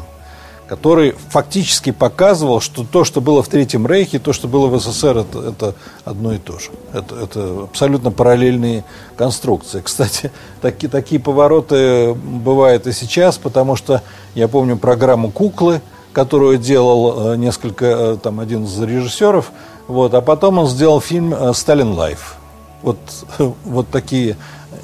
который 0.68 1.14
фактически 1.30 1.92
показывал, 1.92 2.61
что 2.61 2.85
то, 2.85 3.04
что 3.04 3.20
было 3.20 3.42
в 3.42 3.49
Третьем 3.49 3.87
Рейхе, 3.87 4.18
то, 4.18 4.32
что 4.32 4.49
было 4.49 4.66
в 4.66 4.80
СССР, 4.80 5.18
это, 5.18 5.49
это 5.49 5.75
одно 6.04 6.32
и 6.32 6.38
то 6.38 6.58
же. 6.58 6.70
Это, 6.92 7.14
это 7.16 7.62
абсолютно 7.64 8.11
параллельные 8.11 8.85
конструкции. 9.16 9.80
Кстати, 9.80 10.32
таки, 10.61 10.88
такие 10.88 11.20
повороты 11.20 12.14
бывают 12.14 12.87
и 12.87 12.92
сейчас, 12.92 13.38
потому 13.38 13.76
что 13.76 14.02
я 14.35 14.49
помню 14.49 14.76
программу 14.76 15.30
«Куклы», 15.30 15.80
которую 16.12 16.58
делал 16.58 17.32
э, 17.32 17.37
несколько, 17.37 17.85
э, 17.85 18.16
там, 18.23 18.40
один 18.40 18.64
из 18.64 18.80
режиссеров, 18.80 19.52
вот, 19.87 20.14
а 20.14 20.20
потом 20.20 20.58
он 20.58 20.66
сделал 20.66 21.00
фильм 21.00 21.35
э, 21.35 21.52
«Сталин 21.52 21.92
Live». 21.92 22.37
Вот, 22.82 22.99
вот 23.64 23.88
такие 23.88 24.37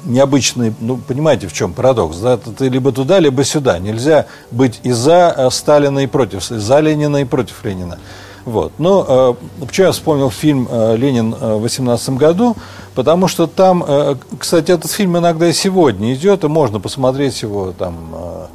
необычный, 0.05 0.73
ну, 0.79 0.97
понимаете, 0.97 1.47
в 1.47 1.53
чем 1.53 1.73
парадокс, 1.73 2.17
да, 2.17 2.37
ты 2.37 2.69
либо 2.69 2.91
туда, 2.91 3.19
либо 3.19 3.43
сюда. 3.43 3.79
Нельзя 3.79 4.25
быть 4.51 4.79
и 4.83 4.91
за 4.91 5.33
э, 5.35 5.49
Сталина, 5.49 5.99
и 5.99 6.07
против, 6.07 6.51
и 6.51 6.57
за 6.57 6.79
Ленина, 6.79 7.17
и 7.17 7.25
против 7.25 7.63
Ленина. 7.63 7.99
Вот. 8.45 8.73
Но 8.77 9.37
э, 9.59 9.65
почему 9.65 9.87
я 9.87 9.93
вспомнил 9.93 10.29
фильм 10.29 10.67
э, 10.69 10.97
«Ленин» 10.97 11.33
в 11.33 11.61
18 11.61 12.09
году? 12.11 12.55
Потому 12.95 13.27
что 13.27 13.47
там, 13.47 13.83
э, 13.87 14.15
кстати, 14.37 14.71
этот 14.71 14.91
фильм 14.91 15.17
иногда 15.17 15.47
и 15.47 15.53
сегодня 15.53 16.13
идет, 16.13 16.43
и 16.43 16.47
можно 16.47 16.79
посмотреть 16.79 17.41
его 17.41 17.73
там 17.77 17.95
э, 18.13 18.33
Э, 18.33 18.47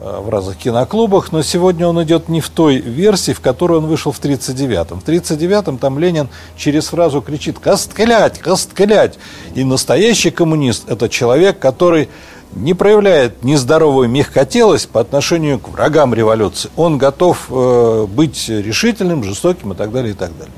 в 0.00 0.28
разных 0.28 0.56
киноклубах, 0.58 1.32
но 1.32 1.42
сегодня 1.42 1.86
он 1.86 2.02
идет 2.02 2.28
не 2.28 2.40
в 2.40 2.48
той 2.48 2.76
версии, 2.76 3.32
в 3.32 3.40
которой 3.40 3.78
он 3.78 3.86
вышел 3.86 4.12
в 4.12 4.20
1939-м. 4.20 5.00
В 5.00 5.04
1939-м 5.04 5.78
там 5.78 5.98
Ленин 5.98 6.28
через 6.56 6.86
фразу 6.86 7.20
кричит 7.20 7.58
«Косткалять! 7.58 8.38
Косткалять!» 8.38 9.18
И 9.54 9.64
настоящий 9.64 10.30
коммунист– 10.30 10.84
это 10.88 11.08
человек, 11.08 11.58
который 11.58 12.08
не 12.52 12.74
проявляет 12.74 13.42
нездоровую 13.42 14.08
мягкотелость 14.08 14.88
по 14.88 15.00
отношению 15.00 15.58
к 15.58 15.68
врагам 15.68 16.14
революции. 16.14 16.70
Он 16.76 16.98
готов 16.98 17.46
э, 17.50 18.06
быть 18.08 18.48
решительным, 18.48 19.22
жестоким 19.24 19.72
и 19.72 19.76
так 19.76 19.92
далее, 19.92 20.12
и 20.12 20.16
так 20.16 20.30
далее. 20.38 20.54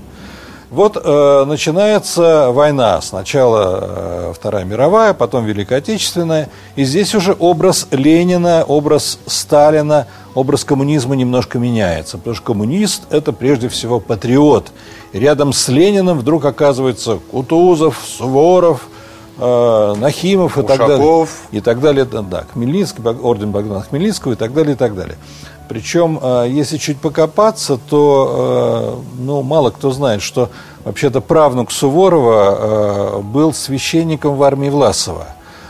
Вот 0.71 0.97
э, 1.03 1.45
начинается 1.47 2.51
война. 2.53 3.01
Сначала 3.01 3.79
э, 3.83 4.33
Вторая 4.35 4.65
мировая, 4.65 5.15
потом 5.15 5.45
Великая 5.45 5.79
Отечественная. 5.79 6.49
И 6.77 6.85
здесь 6.85 7.13
уже 7.17 7.35
образ 7.37 7.89
Ленина, 7.91 8.65
образ 8.67 9.19
Сталина, 9.27 10.07
образ 10.35 10.63
коммунизма 10.63 11.17
немножко 11.17 11.59
меняется. 11.59 12.19
Потому 12.19 12.37
что 12.37 12.45
коммунист– 12.45 13.03
это 13.11 13.33
прежде 13.33 13.69
всего 13.69 13.99
патриот. 13.99 14.71
И 15.13 15.19
рядом 15.19 15.53
с 15.53 15.67
Лениным 15.67 16.19
вдруг 16.21 16.45
оказывается 16.45 17.19
Кутузов, 17.33 18.01
Суворов, 18.07 18.87
э, 19.39 19.95
Нахимов 19.99 20.57
и 20.57 20.63
так 20.63 20.79
далее. 20.79 21.27
И 21.51 21.61
так 21.61 21.81
далее. 21.81 22.05
Да, 22.05 22.45
Хмельницкий, 22.53 23.03
орден 23.03 23.51
Богдана 23.51 23.83
Хмельницкого 23.83 24.35
и 24.35 24.37
так 24.37 24.55
далее, 24.55 24.75
и 24.75 24.77
так 24.77 24.95
далее. 24.95 25.19
Причем, 25.71 26.19
э, 26.21 26.49
если 26.51 26.79
чуть 26.79 26.99
покопаться, 26.99 27.79
то 27.79 28.99
э, 29.17 29.23
ну, 29.23 29.43
мало 29.43 29.71
кто 29.71 29.93
знает, 29.93 30.21
что 30.21 30.51
вообще-то 30.85 31.21
правнук 31.21 31.71
Суворова 31.71 33.19
э, 33.19 33.23
был 33.23 33.55
священником 33.55 34.35
в 34.35 34.43
армии 34.43 34.69
Власова, 34.69 35.29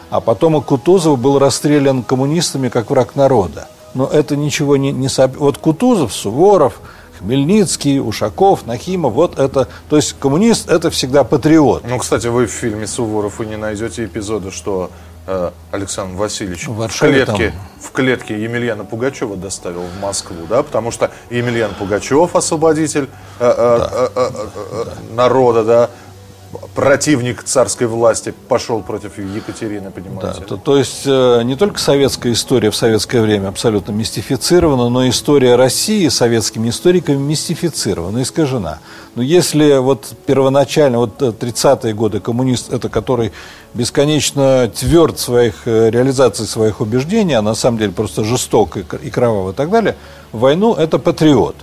а 0.08 0.20
потом 0.20 0.56
и 0.56 0.62
Кутузов 0.62 1.18
был 1.18 1.38
расстрелян 1.38 2.02
коммунистами 2.02 2.70
как 2.70 2.88
враг 2.88 3.14
народа. 3.14 3.68
Но 3.92 4.06
это 4.06 4.36
ничего 4.36 4.78
не, 4.78 4.90
не 4.90 5.10
сооб... 5.10 5.36
Вот 5.36 5.58
Кутузов, 5.58 6.14
Суворов, 6.14 6.80
Хмельницкий, 7.18 8.00
Ушаков, 8.00 8.66
Нахимов, 8.66 9.12
вот 9.12 9.38
это, 9.38 9.68
то 9.90 9.96
есть 9.96 10.16
коммунист 10.18 10.70
это 10.70 10.88
всегда 10.88 11.24
патриот. 11.24 11.84
Ну, 11.86 11.98
кстати, 11.98 12.28
вы 12.28 12.46
в 12.46 12.50
фильме 12.50 12.86
Суворов 12.86 13.38
вы 13.38 13.44
не 13.44 13.58
найдете 13.58 14.06
эпизода, 14.06 14.50
что 14.50 14.90
Александр 15.70 16.16
Васильевич 16.16 16.66
в, 16.66 16.88
в 16.88 16.98
клетке, 16.98 17.50
там... 17.50 17.60
в 17.80 17.92
клетке 17.92 18.42
Емельяна 18.42 18.84
Пугачева 18.84 19.36
доставил 19.36 19.82
в 19.82 20.00
Москву, 20.00 20.46
да, 20.48 20.62
потому 20.62 20.90
что 20.90 21.10
Емельян 21.30 21.72
Пугачев, 21.74 22.34
освободитель 22.34 23.08
э, 23.38 23.44
э, 23.44 23.88
э, 23.92 24.08
э, 24.14 24.30
э, 24.34 24.84
да. 24.84 25.14
народа, 25.14 25.64
да, 25.64 25.90
противник 26.74 27.42
царской 27.42 27.86
власти 27.86 28.34
пошел 28.48 28.80
против 28.82 29.18
Екатерины, 29.18 29.90
понимаете? 29.90 30.40
Да, 30.40 30.46
то, 30.46 30.56
то 30.56 30.76
есть 30.76 31.02
э, 31.06 31.42
не 31.42 31.56
только 31.56 31.78
советская 31.78 32.32
история 32.32 32.70
в 32.70 32.76
советское 32.76 33.20
время 33.22 33.48
абсолютно 33.48 33.92
мистифицирована, 33.92 34.88
но 34.88 35.08
история 35.08 35.56
России 35.56 36.08
советскими 36.08 36.68
историками 36.68 37.16
мистифицирована, 37.16 38.22
искажена. 38.22 38.78
Но 39.14 39.22
если 39.22 39.78
вот 39.78 40.12
первоначально, 40.26 40.98
вот 40.98 41.20
30-е 41.20 41.94
годы 41.94 42.20
коммунист, 42.20 42.72
это 42.72 42.88
который 42.88 43.32
бесконечно 43.74 44.68
тверд 44.68 45.18
в 45.18 45.20
своих 45.20 45.66
э, 45.66 45.90
реализации 45.90 46.44
своих 46.44 46.80
убеждений, 46.80 47.34
а 47.34 47.42
на 47.42 47.54
самом 47.54 47.78
деле 47.78 47.92
просто 47.92 48.24
жесток 48.24 48.76
и, 48.76 48.84
и 49.02 49.10
кровав 49.10 49.52
и 49.52 49.56
так 49.56 49.70
далее, 49.70 49.96
в 50.32 50.40
войну 50.40 50.74
это 50.74 50.98
патриот. 50.98 51.56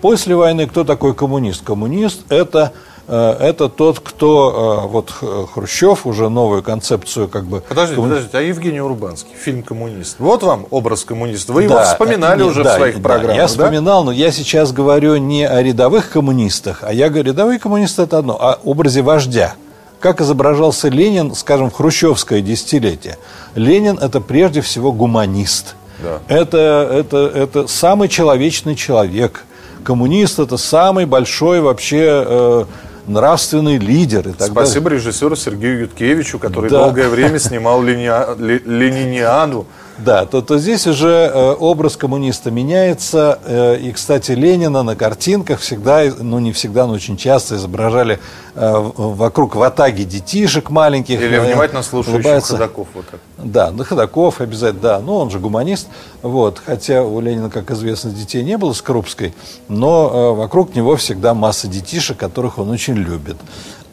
После 0.00 0.34
войны 0.34 0.66
кто 0.66 0.84
такой 0.84 1.14
коммунист? 1.14 1.62
Коммунист 1.64 2.20
это 2.28 2.72
Э, 2.72 2.91
это 3.08 3.68
тот, 3.68 4.00
кто, 4.00 4.84
э, 4.84 4.88
вот 4.88 5.10
Хрущев 5.52 6.06
уже 6.06 6.28
новую 6.28 6.62
концепцию 6.62 7.28
как 7.28 7.44
бы... 7.44 7.60
Подождите, 7.60 7.96
коммуни... 7.96 8.10
подождите, 8.12 8.38
а 8.38 8.40
Евгений 8.40 8.80
Урбанский, 8.80 9.30
фильм 9.36 9.62
«Коммунист», 9.62 10.16
вот 10.18 10.42
вам 10.42 10.66
образ 10.70 11.04
коммуниста, 11.04 11.52
вы 11.52 11.66
да, 11.66 11.74
его 11.74 11.84
вспоминали 11.84 12.42
не, 12.42 12.48
уже 12.48 12.62
да, 12.62 12.74
в 12.74 12.76
своих 12.76 12.96
да, 12.96 13.02
программах, 13.02 13.36
я 13.36 13.46
вспоминал, 13.48 14.04
но 14.04 14.12
я 14.12 14.30
сейчас 14.30 14.72
говорю 14.72 15.16
не 15.16 15.44
о 15.46 15.60
рядовых 15.62 16.10
коммунистах, 16.10 16.80
а 16.82 16.92
я 16.92 17.08
говорю, 17.08 17.30
рядовые 17.30 17.58
коммунисты 17.58 18.02
это 18.02 18.18
одно, 18.18 18.38
а 18.40 18.58
образе 18.62 19.02
вождя. 19.02 19.54
Как 19.98 20.20
изображался 20.20 20.88
Ленин, 20.88 21.34
скажем, 21.34 21.70
в 21.70 21.74
хрущевское 21.74 22.40
десятилетие. 22.40 23.18
Ленин 23.54 23.98
это 23.98 24.20
прежде 24.20 24.60
всего 24.60 24.90
гуманист. 24.90 25.76
Да. 26.02 26.18
Это, 26.26 26.88
это, 26.92 27.30
это 27.32 27.68
самый 27.68 28.08
человечный 28.08 28.74
человек. 28.74 29.44
Коммунист 29.84 30.40
это 30.40 30.56
самый 30.56 31.06
большой 31.06 31.60
вообще... 31.60 32.24
Э, 32.26 32.64
нравственный 33.06 33.78
лидер 33.78 34.28
и 34.28 34.32
так 34.32 34.50
Спасибо 34.50 34.90
далее. 34.90 34.98
режиссеру 35.00 35.36
Сергею 35.36 35.80
Юткевичу, 35.80 36.38
который 36.38 36.70
да. 36.70 36.84
долгое 36.84 37.08
время 37.08 37.38
снимал 37.38 37.82
Лениниану. 37.82 39.66
Да, 39.98 40.24
то, 40.24 40.40
то 40.40 40.58
здесь 40.58 40.86
уже 40.86 41.30
э, 41.32 41.52
образ 41.58 41.96
коммуниста 41.96 42.50
меняется. 42.50 43.38
Э, 43.44 43.76
и, 43.76 43.92
кстати, 43.92 44.32
Ленина 44.32 44.82
на 44.82 44.96
картинках 44.96 45.60
всегда, 45.60 46.02
ну 46.18 46.38
не 46.38 46.52
всегда, 46.52 46.86
но 46.86 46.94
очень 46.94 47.16
часто 47.16 47.56
изображали 47.56 48.18
э, 48.54 48.90
вокруг 48.96 49.54
ватаги 49.54 50.04
детишек 50.04 50.70
маленьких. 50.70 51.20
Или 51.20 51.38
внимательно 51.38 51.82
слушающих 51.82 52.44
ходаков. 52.44 52.88
Вот 52.94 53.06
так. 53.08 53.20
Да, 53.38 53.70
ну 53.70 53.84
ходаков 53.84 54.40
обязательно, 54.40 54.82
да. 54.82 55.00
Ну, 55.00 55.16
он 55.16 55.30
же 55.30 55.38
гуманист. 55.38 55.88
Вот, 56.22 56.60
хотя 56.64 57.02
у 57.02 57.20
Ленина, 57.20 57.50
как 57.50 57.70
известно, 57.70 58.10
детей 58.10 58.42
не 58.42 58.56
было 58.56 58.72
с 58.72 58.80
Крупской, 58.80 59.34
но 59.68 60.34
вокруг 60.34 60.74
него 60.74 60.96
всегда 60.96 61.34
масса 61.34 61.68
детишек, 61.68 62.16
которых 62.16 62.58
он 62.58 62.70
очень 62.70 62.94
любит. 62.94 63.36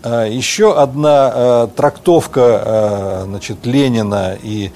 А, 0.02 0.26
еще 0.26 0.80
одна 0.80 1.68
трактовка 1.76 3.24
значит, 3.26 3.66
Ленина 3.66 4.38
и 4.42 4.72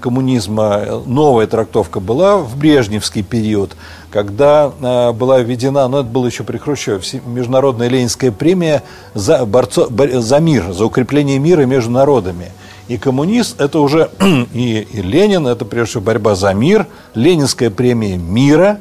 коммунизма, 0.00 0.61
новая 1.06 1.46
трактовка 1.46 2.00
была 2.00 2.38
в 2.38 2.56
брежневский 2.56 3.22
период, 3.22 3.76
когда 4.10 4.68
была 5.12 5.40
введена, 5.40 5.88
ну 5.88 5.98
это 6.00 6.08
было 6.08 6.26
еще 6.26 6.44
при 6.44 6.58
Хрущеве, 6.58 7.00
Международная 7.26 7.88
Ленинская 7.88 8.30
премия 8.30 8.82
за, 9.14 9.46
борцо, 9.46 9.88
за 9.88 10.38
мир, 10.38 10.72
за 10.72 10.84
укрепление 10.84 11.38
мира 11.38 11.62
между 11.62 11.90
народами. 11.90 12.52
И 12.88 12.98
коммунист 12.98 13.60
это 13.60 13.78
уже, 13.78 14.10
и, 14.52 14.86
и 14.92 15.02
Ленин, 15.02 15.46
это 15.46 15.64
прежде 15.64 15.90
всего 15.90 16.02
борьба 16.02 16.34
за 16.34 16.52
мир, 16.52 16.86
Ленинская 17.14 17.70
премия 17.70 18.16
мира, 18.16 18.80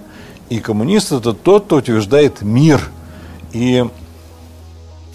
и 0.50 0.59
коммунист 0.59 1.11
это 1.11 1.33
тот, 1.33 1.65
кто 1.65 1.77
утверждает 1.77 2.41
мир– 2.41 2.89
И 3.53 3.85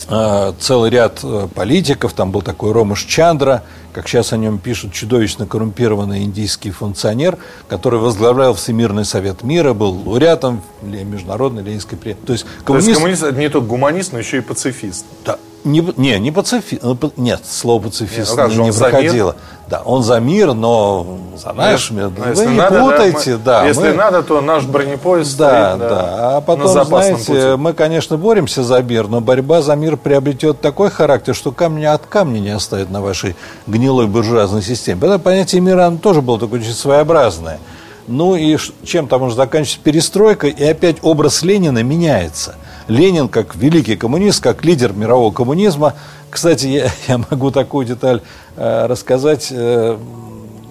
э, 0.09 0.53
целый 0.59 0.91
ряд 0.91 1.21
э, 1.23 1.49
политиков, 1.55 2.13
там 2.13 2.31
был 2.31 2.43
такой 2.43 2.73
Ромаш 2.73 3.05
Чандра, 3.05 3.63
как 3.97 4.09
сейчас 4.09 4.35
о 4.35 4.37
нем 4.37 4.59
пишут, 4.59 4.93
чудовищно 4.93 5.47
коррумпированный 5.47 6.23
индийский 6.23 6.71
функционер, 6.71 7.39
который 7.67 7.99
возглавлял 7.99 8.53
Всемирный 8.53 9.07
совет 9.07 9.43
мира, 9.43 9.73
был 9.73 9.91
лауреатом 10.07 10.61
Международной 10.83 11.63
Ленинской 11.63 11.97
премии. 11.97 12.19
То 12.27 12.35
есть 12.35 12.45
коммунист... 12.67 12.89
То 12.89 13.07
есть 13.09 13.21
коммунист 13.23 13.39
не 13.39 13.49
только 13.49 13.67
гуманист, 13.67 14.13
но 14.13 14.19
еще 14.19 14.37
и 14.37 14.41
пацифист. 14.43 15.07
Да, 15.25 15.39
не, 15.67 15.85
не, 15.97 16.19
не 16.19 16.31
пацифист. 16.31 16.83
Ну, 16.83 16.97
нет, 17.17 17.41
слово 17.45 17.83
пацифист 17.83 18.37
не, 18.37 18.55
ну 18.55 18.65
не 18.65 18.73
проходило. 18.73 19.37
Да, 19.69 19.83
он 19.85 20.05
за 20.05 20.21
мир, 20.21 20.55
но 20.55 21.19
за 21.37 21.53
наш 21.53 21.91
мир. 21.91 22.11
Но 22.17 22.33
Вы 22.33 22.47
не 22.47 22.57
надо, 22.57 22.81
путайте, 22.81 23.37
да. 23.37 23.59
Мы, 23.59 23.63
да 23.63 23.67
если 23.67 23.89
мы, 23.89 23.95
надо, 23.95 24.23
то 24.23 24.41
наш 24.41 24.63
бронепоезд 24.63 25.37
да, 25.37 25.75
стоит, 25.75 25.81
да, 25.81 25.89
да. 25.89 26.37
А 26.37 26.41
потом, 26.41 26.85
знаете, 26.87 27.17
пути. 27.17 27.57
мы, 27.57 27.73
конечно, 27.73 28.17
боремся 28.17 28.63
за 28.63 28.81
мир, 28.81 29.09
но 29.09 29.21
борьба 29.21 29.63
за 29.63 29.75
мир 29.75 29.97
приобретет 29.97 30.61
такой 30.61 30.91
характер, 30.91 31.35
что 31.35 31.51
камня 31.51 31.95
от 31.95 32.07
камня 32.07 32.39
не 32.39 32.51
оставит 32.51 32.91
на 32.91 33.03
вашей 33.03 33.35
гнилой 33.67 34.07
буржуазной 34.07 34.63
системе. 34.63 35.01
Поэтому 35.01 35.21
понятие 35.25 35.61
мира 35.61 35.87
оно 35.87 35.99
тоже 35.99 36.23
было 36.23 36.39
такое 36.39 36.61
очень 36.61 36.73
своеобразное. 36.73 37.59
Ну 38.07 38.37
и 38.37 38.57
чем 38.85 39.09
там 39.09 39.23
может 39.23 39.37
заканчиваться 39.37 39.81
перестройка, 39.83 40.47
и 40.47 40.63
опять 40.63 40.99
образ 41.03 41.43
Ленина 41.43 41.83
меняется– 41.83 42.55
Ленин, 42.89 43.29
как 43.29 43.57
великий 43.57 43.97
коммунист, 43.97 44.43
как 44.43 44.65
лидер 44.65 44.93
мирового 44.93 45.33
коммунизма. 45.33 45.95
Кстати, 46.31 46.67
я, 46.67 46.91
я 47.09 47.19
могу 47.31 47.51
такую 47.51 47.87
деталь 47.87 48.23
э, 48.57 48.87
рассказать, 48.87 49.49
э, 49.51 49.97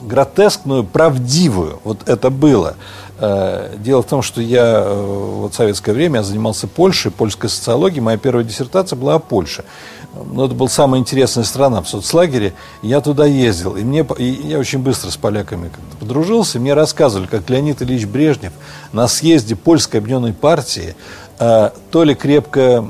гротескную, 0.04 0.84
правдивую. 0.84 1.80
Вот 1.84 2.08
это 2.08 2.30
было. 2.30 2.76
Э, 3.18 3.76
дело 3.78 4.02
в 4.02 4.06
том, 4.06 4.22
что 4.22 4.42
я 4.42 4.84
э, 4.86 5.40
вот 5.40 5.54
в 5.54 5.56
советское 5.56 5.94
время 5.94 6.18
я 6.18 6.24
занимался 6.24 6.68
Польшей, 6.68 7.12
польской 7.12 7.50
социологией. 7.50 8.02
Моя 8.02 8.18
первая 8.18 8.44
диссертация 8.44 8.98
была 8.98 9.16
о 9.16 9.20
Польше. 9.20 9.64
Но 10.32 10.46
это 10.46 10.56
была 10.56 10.70
самая 10.70 11.02
интересная 11.02 11.44
страна 11.44 11.82
в 11.82 11.90
соцлагере. 11.90 12.54
Я 12.82 13.02
туда 13.02 13.26
ездил. 13.26 13.76
И, 13.76 13.84
мне, 13.84 14.06
и 14.18 14.24
я 14.24 14.60
очень 14.60 14.80
быстро 14.80 15.10
с 15.10 15.18
поляками 15.18 15.70
как-то 15.70 15.98
подружился. 15.98 16.60
Мне 16.60 16.74
рассказывали, 16.74 17.28
как 17.28 17.50
Леонид 17.50 17.82
Ильич 17.82 18.06
Брежнев 18.06 18.54
на 18.94 19.08
съезде 19.08 19.56
Польской 19.56 20.00
объединенной 20.00 20.34
партии 20.34 20.96
то 21.38 22.04
ли 22.04 22.16
крепко 22.16 22.86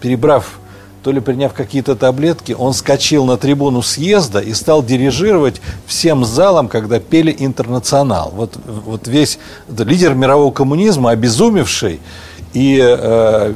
перебрав, 0.00 0.58
то 1.02 1.12
ли 1.12 1.20
приняв 1.20 1.52
какие-то 1.52 1.94
таблетки, 1.94 2.52
он 2.52 2.74
скочил 2.74 3.24
на 3.26 3.36
трибуну 3.36 3.82
съезда 3.82 4.40
и 4.40 4.52
стал 4.54 4.82
дирижировать 4.82 5.60
всем 5.86 6.24
залом, 6.24 6.68
когда 6.68 6.98
пели 6.98 7.34
«Интернационал». 7.38 8.32
Вот, 8.34 8.54
вот 8.66 9.06
весь 9.06 9.38
лидер 9.68 10.14
мирового 10.14 10.52
коммунизма, 10.52 11.10
обезумевший, 11.10 12.00
и 12.56 12.80
э, 12.80 13.52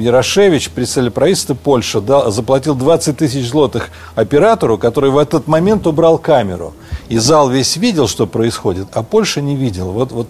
Ярошевич, 0.00 0.70
представитель 0.70 1.12
правительства 1.12 1.54
Польши, 1.54 2.00
дал, 2.00 2.32
заплатил 2.32 2.74
20 2.74 3.18
тысяч 3.18 3.48
злотых 3.48 3.90
оператору, 4.16 4.76
который 4.76 5.10
в 5.10 5.18
этот 5.18 5.46
момент 5.46 5.86
убрал 5.86 6.18
камеру. 6.18 6.74
И 7.08 7.16
зал 7.18 7.48
весь 7.48 7.76
видел, 7.76 8.08
что 8.08 8.26
происходит, 8.26 8.88
а 8.92 9.04
Польша 9.04 9.40
не 9.40 9.54
видела. 9.54 9.92
Вот, 9.92 10.10
вот, 10.10 10.26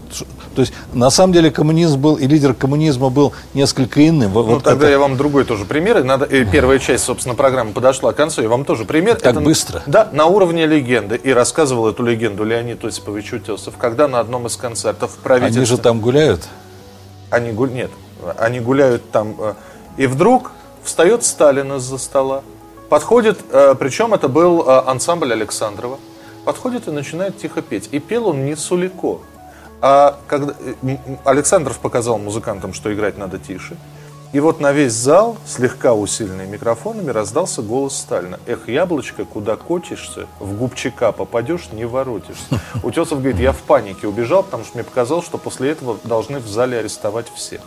то 0.54 0.60
есть, 0.60 0.74
на 0.92 1.08
самом 1.08 1.32
деле, 1.32 1.50
коммунизм 1.50 1.98
был, 1.98 2.16
и 2.16 2.26
лидер 2.26 2.52
коммунизма 2.52 3.08
был 3.08 3.32
несколько 3.54 4.06
иным. 4.06 4.34
Ну, 4.34 4.42
вот 4.42 4.64
тогда 4.64 4.84
это... 4.84 4.92
я 4.92 4.98
вам 4.98 5.16
другой 5.16 5.46
тоже 5.46 5.64
пример. 5.64 6.04
Надо, 6.04 6.26
и 6.26 6.44
первая 6.44 6.78
часть, 6.80 7.04
собственно, 7.04 7.34
программы 7.34 7.72
подошла 7.72 8.12
к 8.12 8.16
концу. 8.16 8.42
Я 8.42 8.50
вам 8.50 8.66
тоже 8.66 8.84
пример. 8.84 9.14
Так 9.14 9.32
это, 9.32 9.40
быстро? 9.40 9.82
Да, 9.86 10.10
на 10.12 10.26
уровне 10.26 10.66
легенды. 10.66 11.16
И 11.16 11.32
рассказывал 11.32 11.88
эту 11.88 12.02
легенду 12.02 12.44
Леонид 12.44 12.84
Осипович 12.84 13.32
Утесов, 13.32 13.78
когда 13.78 14.08
на 14.08 14.20
одном 14.20 14.46
из 14.46 14.56
концертов 14.58 15.12
правительства... 15.22 15.62
Они 15.62 15.66
же 15.66 15.78
там 15.78 16.00
гуляют? 16.00 16.42
Они 17.34 17.50
гу... 17.50 17.66
Нет, 17.66 17.90
они 18.38 18.60
гуляют 18.60 19.10
там. 19.10 19.34
Э, 19.40 19.54
и 19.96 20.06
вдруг 20.06 20.52
встает 20.84 21.24
Сталин 21.24 21.72
из-за 21.74 21.98
стола. 21.98 22.42
Подходит, 22.88 23.40
э, 23.50 23.74
причем 23.76 24.14
это 24.14 24.28
был 24.28 24.62
э, 24.62 24.82
ансамбль 24.86 25.32
Александрова. 25.32 25.98
Подходит 26.44 26.86
и 26.86 26.92
начинает 26.92 27.36
тихо 27.36 27.60
петь. 27.60 27.88
И 27.90 27.98
пел 27.98 28.28
он 28.28 28.44
не 28.44 28.54
Сулико. 28.54 29.18
А 29.80 30.16
когда 30.28 30.54
Александров 31.24 31.80
показал 31.80 32.18
музыкантам, 32.18 32.72
что 32.72 32.94
играть 32.94 33.18
надо 33.18 33.38
тише. 33.38 33.76
И 34.34 34.40
вот 34.40 34.58
на 34.58 34.72
весь 34.72 34.92
зал, 34.92 35.36
слегка 35.46 35.94
усиленный 35.94 36.48
микрофонами, 36.48 37.12
раздался 37.12 37.62
голос 37.62 37.96
Сталина. 37.96 38.40
«Эх, 38.48 38.68
яблочко, 38.68 39.24
куда 39.24 39.54
кочишься, 39.54 40.26
в 40.40 40.54
губчика 40.54 41.12
попадешь, 41.12 41.68
не 41.70 41.84
воротишься». 41.84 42.60
Утесов 42.82 43.20
говорит, 43.20 43.38
я 43.38 43.52
в 43.52 43.58
панике 43.58 44.08
убежал, 44.08 44.42
потому 44.42 44.64
что 44.64 44.74
мне 44.74 44.82
показалось, 44.82 45.24
что 45.24 45.38
после 45.38 45.70
этого 45.70 45.98
должны 46.02 46.40
в 46.40 46.48
зале 46.48 46.78
арестовать 46.78 47.26
всех. 47.32 47.60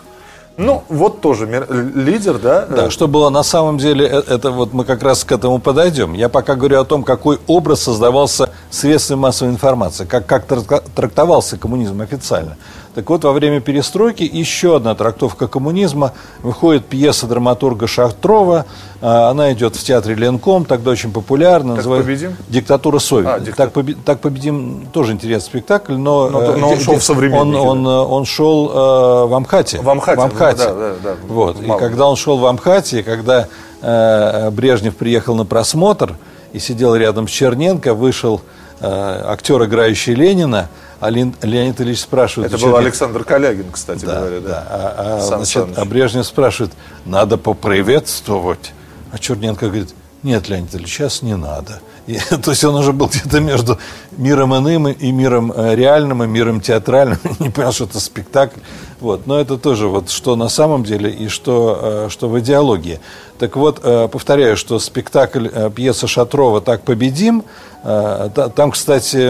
Ну, 0.57 0.83
вот 0.89 1.21
тоже 1.21 1.45
лидер, 1.69 2.37
да? 2.39 2.65
Да, 2.65 2.89
что 2.89 3.07
было 3.07 3.29
на 3.29 3.43
самом 3.43 3.77
деле, 3.77 4.05
э, 4.05 4.23
это 4.27 4.51
вот 4.51 4.73
мы 4.73 4.83
как 4.83 5.03
раз 5.03 5.23
к 5.23 5.31
этому 5.31 5.59
подойдем. 5.59 6.13
Я 6.13 6.27
пока 6.29 6.55
говорю 6.55 6.81
о 6.81 6.83
том, 6.83 7.03
какой 7.03 7.39
образ 7.47 7.83
создавался 7.83 8.49
средствами 8.69 9.19
массовой 9.19 9.51
информации, 9.51 10.05
как, 10.05 10.25
как 10.25 10.45
трактовался 10.45 11.57
коммунизм 11.57 12.01
официально. 12.01 12.57
Так 12.97 13.11
вот, 13.11 13.23
во 13.23 13.31
время 13.31 13.61
перестройки 13.61 14.23
еще 14.23 14.77
одна 14.77 14.95
трактовка 14.95 15.47
коммунизма. 15.47 16.13
Выходит 16.41 16.83
пьеса 16.83 17.27
драматурга 17.27 17.85
Шахтрова. 17.85 18.65
А, 19.01 19.29
она 19.29 19.53
идет 19.53 19.75
в 19.75 19.83
театре 19.83 20.15
Ленком, 20.15 20.65
тогда 20.65 20.89
очень 20.89 21.13
популярна. 21.13 21.75
Так 21.75 21.85
называется 21.85 22.07
победим? 22.07 22.35
«Диктатура 22.47 22.97
совести». 22.97 23.29
А, 23.29 23.39
диктат... 23.39 23.55
так, 23.57 23.73
поби... 23.73 23.93
так 23.93 24.19
победим 24.19 24.87
тоже 24.91 25.13
интересный 25.13 25.45
спектакль, 25.45 25.93
но, 25.93 26.27
но, 26.31 26.57
но 26.57 26.69
он 26.71 26.79
шел 26.79 26.97
в 26.97 27.03
современнике. 27.03 27.59
Он, 27.59 27.85
он, 27.85 28.11
он 28.11 28.25
шел 28.25 28.71
э, 28.71 29.25
в 29.27 29.33
Амхате. 29.35 29.79
В 29.79 29.87
Амхате. 29.87 30.19
В 30.19 30.23
Амхате. 30.23 30.65
Да, 30.65 30.73
да, 30.73 30.93
да, 31.03 31.15
вот. 31.27 31.61
И 31.61 31.67
когда 31.67 32.07
он 32.07 32.15
шел 32.15 32.39
в 32.39 32.47
Амхате, 32.47 33.03
когда 33.03 33.47
э, 33.79 34.49
Брежнев 34.49 34.95
приехал 34.95 35.35
на 35.35 35.45
просмотр 35.45 36.15
и 36.51 36.57
сидел 36.57 36.95
рядом 36.95 37.27
с 37.27 37.31
Черненко, 37.31 37.93
вышел 37.93 38.41
э, 38.41 38.56
актер, 38.81 39.63
играющий 39.63 40.13
Ленина, 40.13 40.69
а 40.99 41.09
Леонид 41.09 41.79
Ильич 41.81 42.01
спрашивает... 42.01 42.53
Это 42.53 42.63
был 42.63 42.75
Александр 42.75 43.23
Калягин, 43.23 43.71
кстати 43.71 44.05
да, 44.05 44.19
говоря. 44.19 44.39
Да. 44.39 44.49
да. 44.49 44.67
А, 44.69 45.17
а, 45.17 45.21
значит, 45.21 45.77
а 45.77 45.85
Брежнев 45.85 46.25
спрашивает, 46.25 46.73
надо 47.05 47.37
поприветствовать. 47.37 48.73
А 49.11 49.19
Черненко 49.19 49.67
говорит, 49.67 49.93
нет, 50.23 50.49
Леонид 50.49 50.73
Ильич, 50.75 50.89
сейчас 50.89 51.21
не 51.21 51.35
надо. 51.35 51.79
То 52.43 52.51
есть 52.51 52.63
он 52.63 52.75
уже 52.75 52.93
был 52.93 53.07
где-то 53.07 53.39
между 53.41 53.77
миром 54.17 54.55
иным 54.55 54.87
и 54.87 55.11
миром 55.11 55.51
э, 55.53 55.75
реальным, 55.75 56.23
и 56.23 56.27
миром 56.27 56.61
театральным. 56.61 57.19
Не 57.39 57.49
понял, 57.49 57.73
что 57.73 57.83
это 57.83 57.99
спектакль. 57.99 58.59
Вот. 59.01 59.27
Но 59.27 59.39
это 59.39 59.57
тоже 59.57 59.87
вот 59.87 60.09
что 60.09 60.35
на 60.37 60.47
самом 60.47 60.83
деле 60.83 61.09
и 61.09 61.27
что, 61.27 61.79
э, 61.81 62.09
что 62.09 62.29
в 62.29 62.39
идеологии. 62.39 63.01
Так 63.39 63.57
вот, 63.57 63.81
э, 63.83 64.07
повторяю, 64.07 64.55
что 64.55 64.79
спектакль 64.79 65.47
пьеса 65.75 66.07
Шатрова 66.07 66.61
«Так 66.61 66.83
победим», 66.83 67.43
там, 67.83 68.71
кстати, 68.71 69.29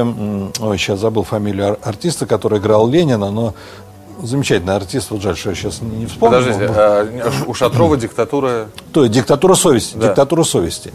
ой, 0.64 0.78
сейчас 0.80 1.02
забыл 1.02 1.24
фамилию 1.24 1.78
артиста, 1.84 2.26
который 2.26 2.58
играл 2.58 2.88
Ленина, 2.88 3.30
но 3.30 3.54
замечательный 4.22 4.76
артист, 4.76 5.12
вот 5.12 5.22
жаль, 5.22 5.36
что 5.36 5.50
я 5.50 5.56
сейчас 5.56 5.82
не 5.82 6.06
вспомнил. 6.06 6.40
Подождите, 6.40 6.72
а, 6.76 7.32
у 7.48 7.54
Шатрова 7.54 7.98
диктатура... 7.98 8.68
То 8.94 9.04
есть 9.04 9.14
диктатура 9.14 9.56
совести, 9.56 9.96
да. 9.96 10.08
диктатура 10.08 10.44
совести. 10.44 10.94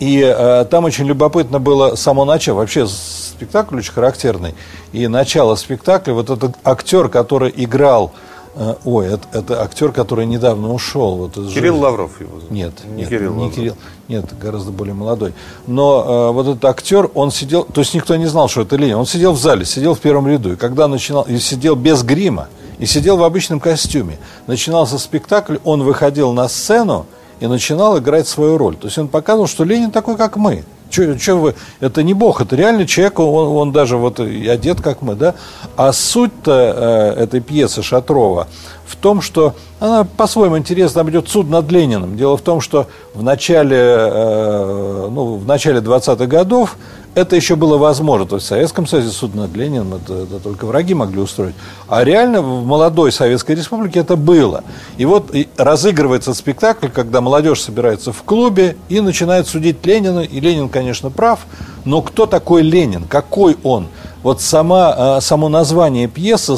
И 0.00 0.22
а, 0.22 0.64
там 0.64 0.84
очень 0.84 1.06
любопытно 1.06 1.58
было 1.60 1.94
само 1.94 2.24
начало, 2.24 2.58
вообще 2.58 2.86
спектакль 2.86 3.78
очень 3.78 3.92
характерный. 3.92 4.54
И 4.92 5.06
начало 5.08 5.54
спектакля, 5.56 6.14
вот 6.14 6.30
этот 6.30 6.56
актер, 6.64 7.08
который 7.08 7.52
играл 7.54 8.12
а, 8.56 8.78
Ой, 8.84 9.06
это, 9.06 9.26
это 9.32 9.62
актер, 9.62 9.90
который 9.90 10.26
недавно 10.26 10.72
ушел. 10.72 11.16
Вот 11.16 11.34
Кирилл 11.34 11.50
жизни. 11.50 11.68
Лавров 11.68 12.20
его 12.20 12.36
зовут. 12.36 12.50
Нет, 12.50 12.72
не 12.86 12.98
нет, 12.98 13.08
Кирилл. 13.08 13.34
Не 13.34 13.40
Лавров. 13.40 13.54
Кирилл. 13.54 13.76
Нет, 14.06 14.38
гораздо 14.38 14.70
более 14.70 14.94
молодой. 14.94 15.34
Но 15.66 16.28
э, 16.30 16.32
вот 16.32 16.46
этот 16.46 16.64
актер, 16.64 17.10
он 17.14 17.32
сидел, 17.32 17.64
то 17.64 17.80
есть 17.80 17.94
никто 17.94 18.14
не 18.14 18.26
знал, 18.26 18.48
что 18.48 18.62
это 18.62 18.76
Ленин. 18.76 18.96
Он 18.96 19.06
сидел 19.06 19.32
в 19.32 19.38
зале, 19.38 19.64
сидел 19.64 19.94
в 19.94 20.00
первом 20.00 20.28
ряду. 20.28 20.52
И 20.52 20.56
когда 20.56 20.86
начинал, 20.86 21.22
и 21.22 21.38
сидел 21.38 21.74
без 21.74 22.02
грима 22.04 22.48
и 22.78 22.86
сидел 22.86 23.16
в 23.16 23.24
обычном 23.24 23.60
костюме. 23.60 24.18
Начинался 24.46 24.98
спектакль, 24.98 25.56
он 25.64 25.82
выходил 25.82 26.32
на 26.32 26.48
сцену 26.48 27.06
и 27.40 27.46
начинал 27.46 27.98
играть 27.98 28.28
свою 28.28 28.58
роль. 28.58 28.76
То 28.76 28.86
есть 28.86 28.98
он 28.98 29.08
показывал, 29.08 29.46
что 29.46 29.64
Ленин 29.64 29.90
такой, 29.90 30.16
как 30.16 30.36
мы. 30.36 30.64
Че 30.90 31.34
вы, 31.34 31.56
это 31.80 32.04
не 32.04 32.14
Бог, 32.14 32.40
это 32.40 32.54
реальный 32.54 32.86
человек, 32.86 33.18
он, 33.18 33.48
он 33.56 33.72
даже 33.72 33.96
вот 33.96 34.20
одет, 34.20 34.80
как 34.80 35.02
мы, 35.02 35.16
да. 35.16 35.34
А 35.76 35.92
суть-то 35.92 37.14
э, 37.16 37.22
этой 37.22 37.40
пьесы 37.40 37.82
Шатрова 37.82 38.46
в 38.86 38.94
том, 38.94 39.20
что 39.20 39.54
она 39.80 40.04
по-своему 40.04 40.56
интересна, 40.56 41.00
там 41.00 41.10
идет 41.10 41.28
суд 41.28 41.48
над 41.48 41.70
Лениным. 41.70 42.16
Дело 42.16 42.36
в 42.36 42.42
том, 42.42 42.60
что 42.60 42.86
в 43.12 43.22
начале, 43.24 43.76
э, 43.76 45.08
ну, 45.10 45.36
в 45.36 45.46
начале 45.46 45.80
20-х 45.80 46.26
годов 46.26 46.76
это 47.14 47.36
еще 47.36 47.56
было 47.56 47.76
возможно. 47.76 48.26
То 48.26 48.36
есть 48.36 48.46
в 48.46 48.48
Советском 48.48 48.86
Союзе 48.86 49.10
суд 49.10 49.34
над 49.34 49.54
Лениным 49.54 49.94
это, 49.94 50.14
это 50.14 50.40
только 50.40 50.66
враги 50.66 50.94
могли 50.94 51.20
устроить. 51.20 51.54
А 51.88 52.04
реально 52.04 52.42
в 52.42 52.66
молодой 52.66 53.12
Советской 53.12 53.54
Республике 53.54 54.00
это 54.00 54.16
было. 54.16 54.64
И 54.96 55.04
вот 55.04 55.34
и 55.34 55.48
разыгрывается 55.56 56.34
спектакль, 56.34 56.88
когда 56.88 57.20
молодежь 57.20 57.62
собирается 57.62 58.12
в 58.12 58.22
клубе 58.22 58.76
и 58.88 59.00
начинает 59.00 59.46
судить 59.46 59.84
Ленина. 59.84 60.20
И 60.20 60.40
Ленин, 60.40 60.68
конечно, 60.68 61.10
прав. 61.10 61.40
Но 61.84 62.02
кто 62.02 62.26
такой 62.26 62.62
Ленин? 62.62 63.04
Какой 63.04 63.56
он? 63.62 63.88
Вот 64.22 64.40
сама, 64.40 64.94
а, 64.96 65.20
само 65.20 65.48
название 65.48 66.08
пьесы 66.08 66.56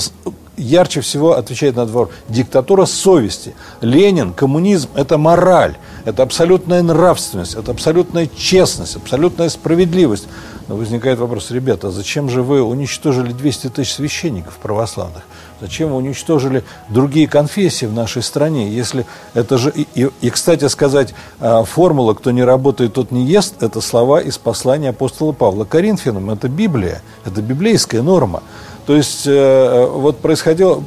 ярче 0.56 1.00
всего 1.00 1.32
отвечает 1.32 1.76
на 1.76 1.84
вопрос. 1.84 2.10
Диктатура 2.28 2.86
совести. 2.86 3.54
Ленин, 3.80 4.32
коммунизм– 4.32 4.88
это 4.94 5.18
мораль, 5.18 5.76
это 6.06 6.22
абсолютная 6.22 6.82
нравственность, 6.82 7.56
это 7.56 7.72
абсолютная 7.72 8.28
честность, 8.28 8.94
абсолютная 8.94 9.48
справедливость. 9.48 10.28
Но 10.68 10.76
возникает 10.76 11.18
вопрос, 11.18 11.50
ребята, 11.50 11.88
а 11.88 11.90
зачем 11.90 12.30
же 12.30 12.42
вы 12.42 12.62
уничтожили 12.62 13.32
200 13.32 13.70
тысяч 13.70 13.94
священников 13.94 14.56
православных? 14.62 15.24
Зачем 15.60 15.90
вы 15.90 15.96
уничтожили 15.96 16.62
другие 16.88 17.26
конфессии 17.26 17.86
в 17.86 17.92
нашей 17.92 18.22
стране? 18.22 18.70
Если 18.70 19.04
это 19.34 19.58
же... 19.58 19.70
И, 19.70 19.88
и, 19.96 20.08
и 20.20 20.30
кстати 20.30 20.68
сказать, 20.68 21.12
а, 21.40 21.64
формула 21.64 22.14
«кто 22.14 22.30
не 22.30 22.44
работает, 22.44 22.94
тот 22.94 23.10
не 23.10 23.26
ест»– 23.26 23.54
это 23.62 23.80
слова 23.80 24.20
из 24.20 24.38
послания 24.38 24.90
апостола 24.90 25.32
Павла 25.32 25.64
Коринфянам. 25.64 26.30
Это 26.30 26.48
Библия, 26.48 27.02
это 27.24 27.42
библейская 27.42 28.02
норма. 28.02 28.44
То 28.86 28.94
есть 28.94 29.26
э, 29.26 29.86
вот 29.92 30.18
происходило, 30.18 30.80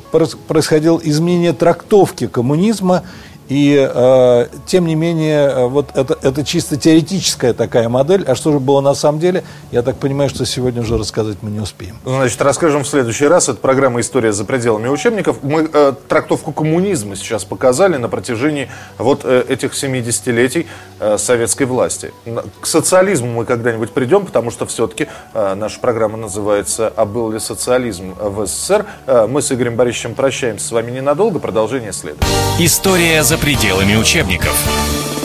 происходило 0.48 0.98
изменение 1.04 1.52
трактовки 1.52 2.28
коммунизма 2.28 3.04
и 3.50 3.76
э, 3.92 4.48
тем 4.68 4.86
не 4.86 4.94
менее, 4.94 5.50
э, 5.50 5.66
вот 5.66 5.90
это, 5.96 6.18
это 6.22 6.46
чисто 6.46 6.78
теоретическая 6.78 7.54
такая 7.54 7.90
модель. 7.90 8.24
А 8.28 8.36
что 8.36 8.52
же 8.52 8.60
было 8.60 8.80
на 8.80 8.94
самом 8.94 9.20
деле, 9.20 9.44
я 9.72 9.82
так 9.82 9.98
понимаю, 9.98 10.30
что 10.30 10.46
сегодня 10.46 10.84
уже 10.84 10.98
рассказать 10.98 11.38
мы 11.42 11.50
не 11.50 11.60
успеем. 11.60 11.98
Значит, 12.06 12.40
расскажем 12.44 12.84
в 12.84 12.88
следующий 12.88 13.26
раз. 13.26 13.50
Это 13.50 13.58
программа 13.58 14.02
«История 14.02 14.32
за 14.34 14.46
пределами 14.46 14.88
учебников». 14.88 15.38
Мы 15.42 15.68
э, 15.72 15.94
трактовку 16.08 16.52
коммунизма 16.52 17.16
сейчас 17.16 17.44
показали 17.44 17.98
на 17.98 18.08
протяжении 18.08 18.70
вот 19.00 19.22
э, 19.24 19.44
этих 19.50 19.74
70-летий 19.74 20.68
э, 21.00 21.18
советской 21.18 21.64
власти. 21.64 22.14
К 22.62 22.68
социализму 22.68 23.32
мы 23.32 23.46
когда-нибудь 23.46 23.90
придем, 23.92 24.28
потому 24.28 24.52
что 24.52 24.68
все-таки 24.68 25.08
э, 25.34 25.56
наша 25.56 25.80
программа 25.80 26.18
называется 26.18 26.94
«А 26.96 27.06
был 27.06 27.32
ли 27.32 27.40
социализм 27.40 28.14
в 28.20 28.46
СССР?». 28.46 28.86
Э, 29.08 29.26
мы 29.28 29.42
с 29.42 29.52
Игорем 29.52 29.76
Борисовичем 29.76 30.14
прощаемся 30.14 30.68
с 30.68 30.72
вами 30.72 30.92
ненадолго. 30.92 31.40
Продолжение 31.40 31.94
следует. 31.94 32.24
История 32.60 33.24
за 33.24 33.39
пределами 33.40 33.96
учебников. 33.96 35.19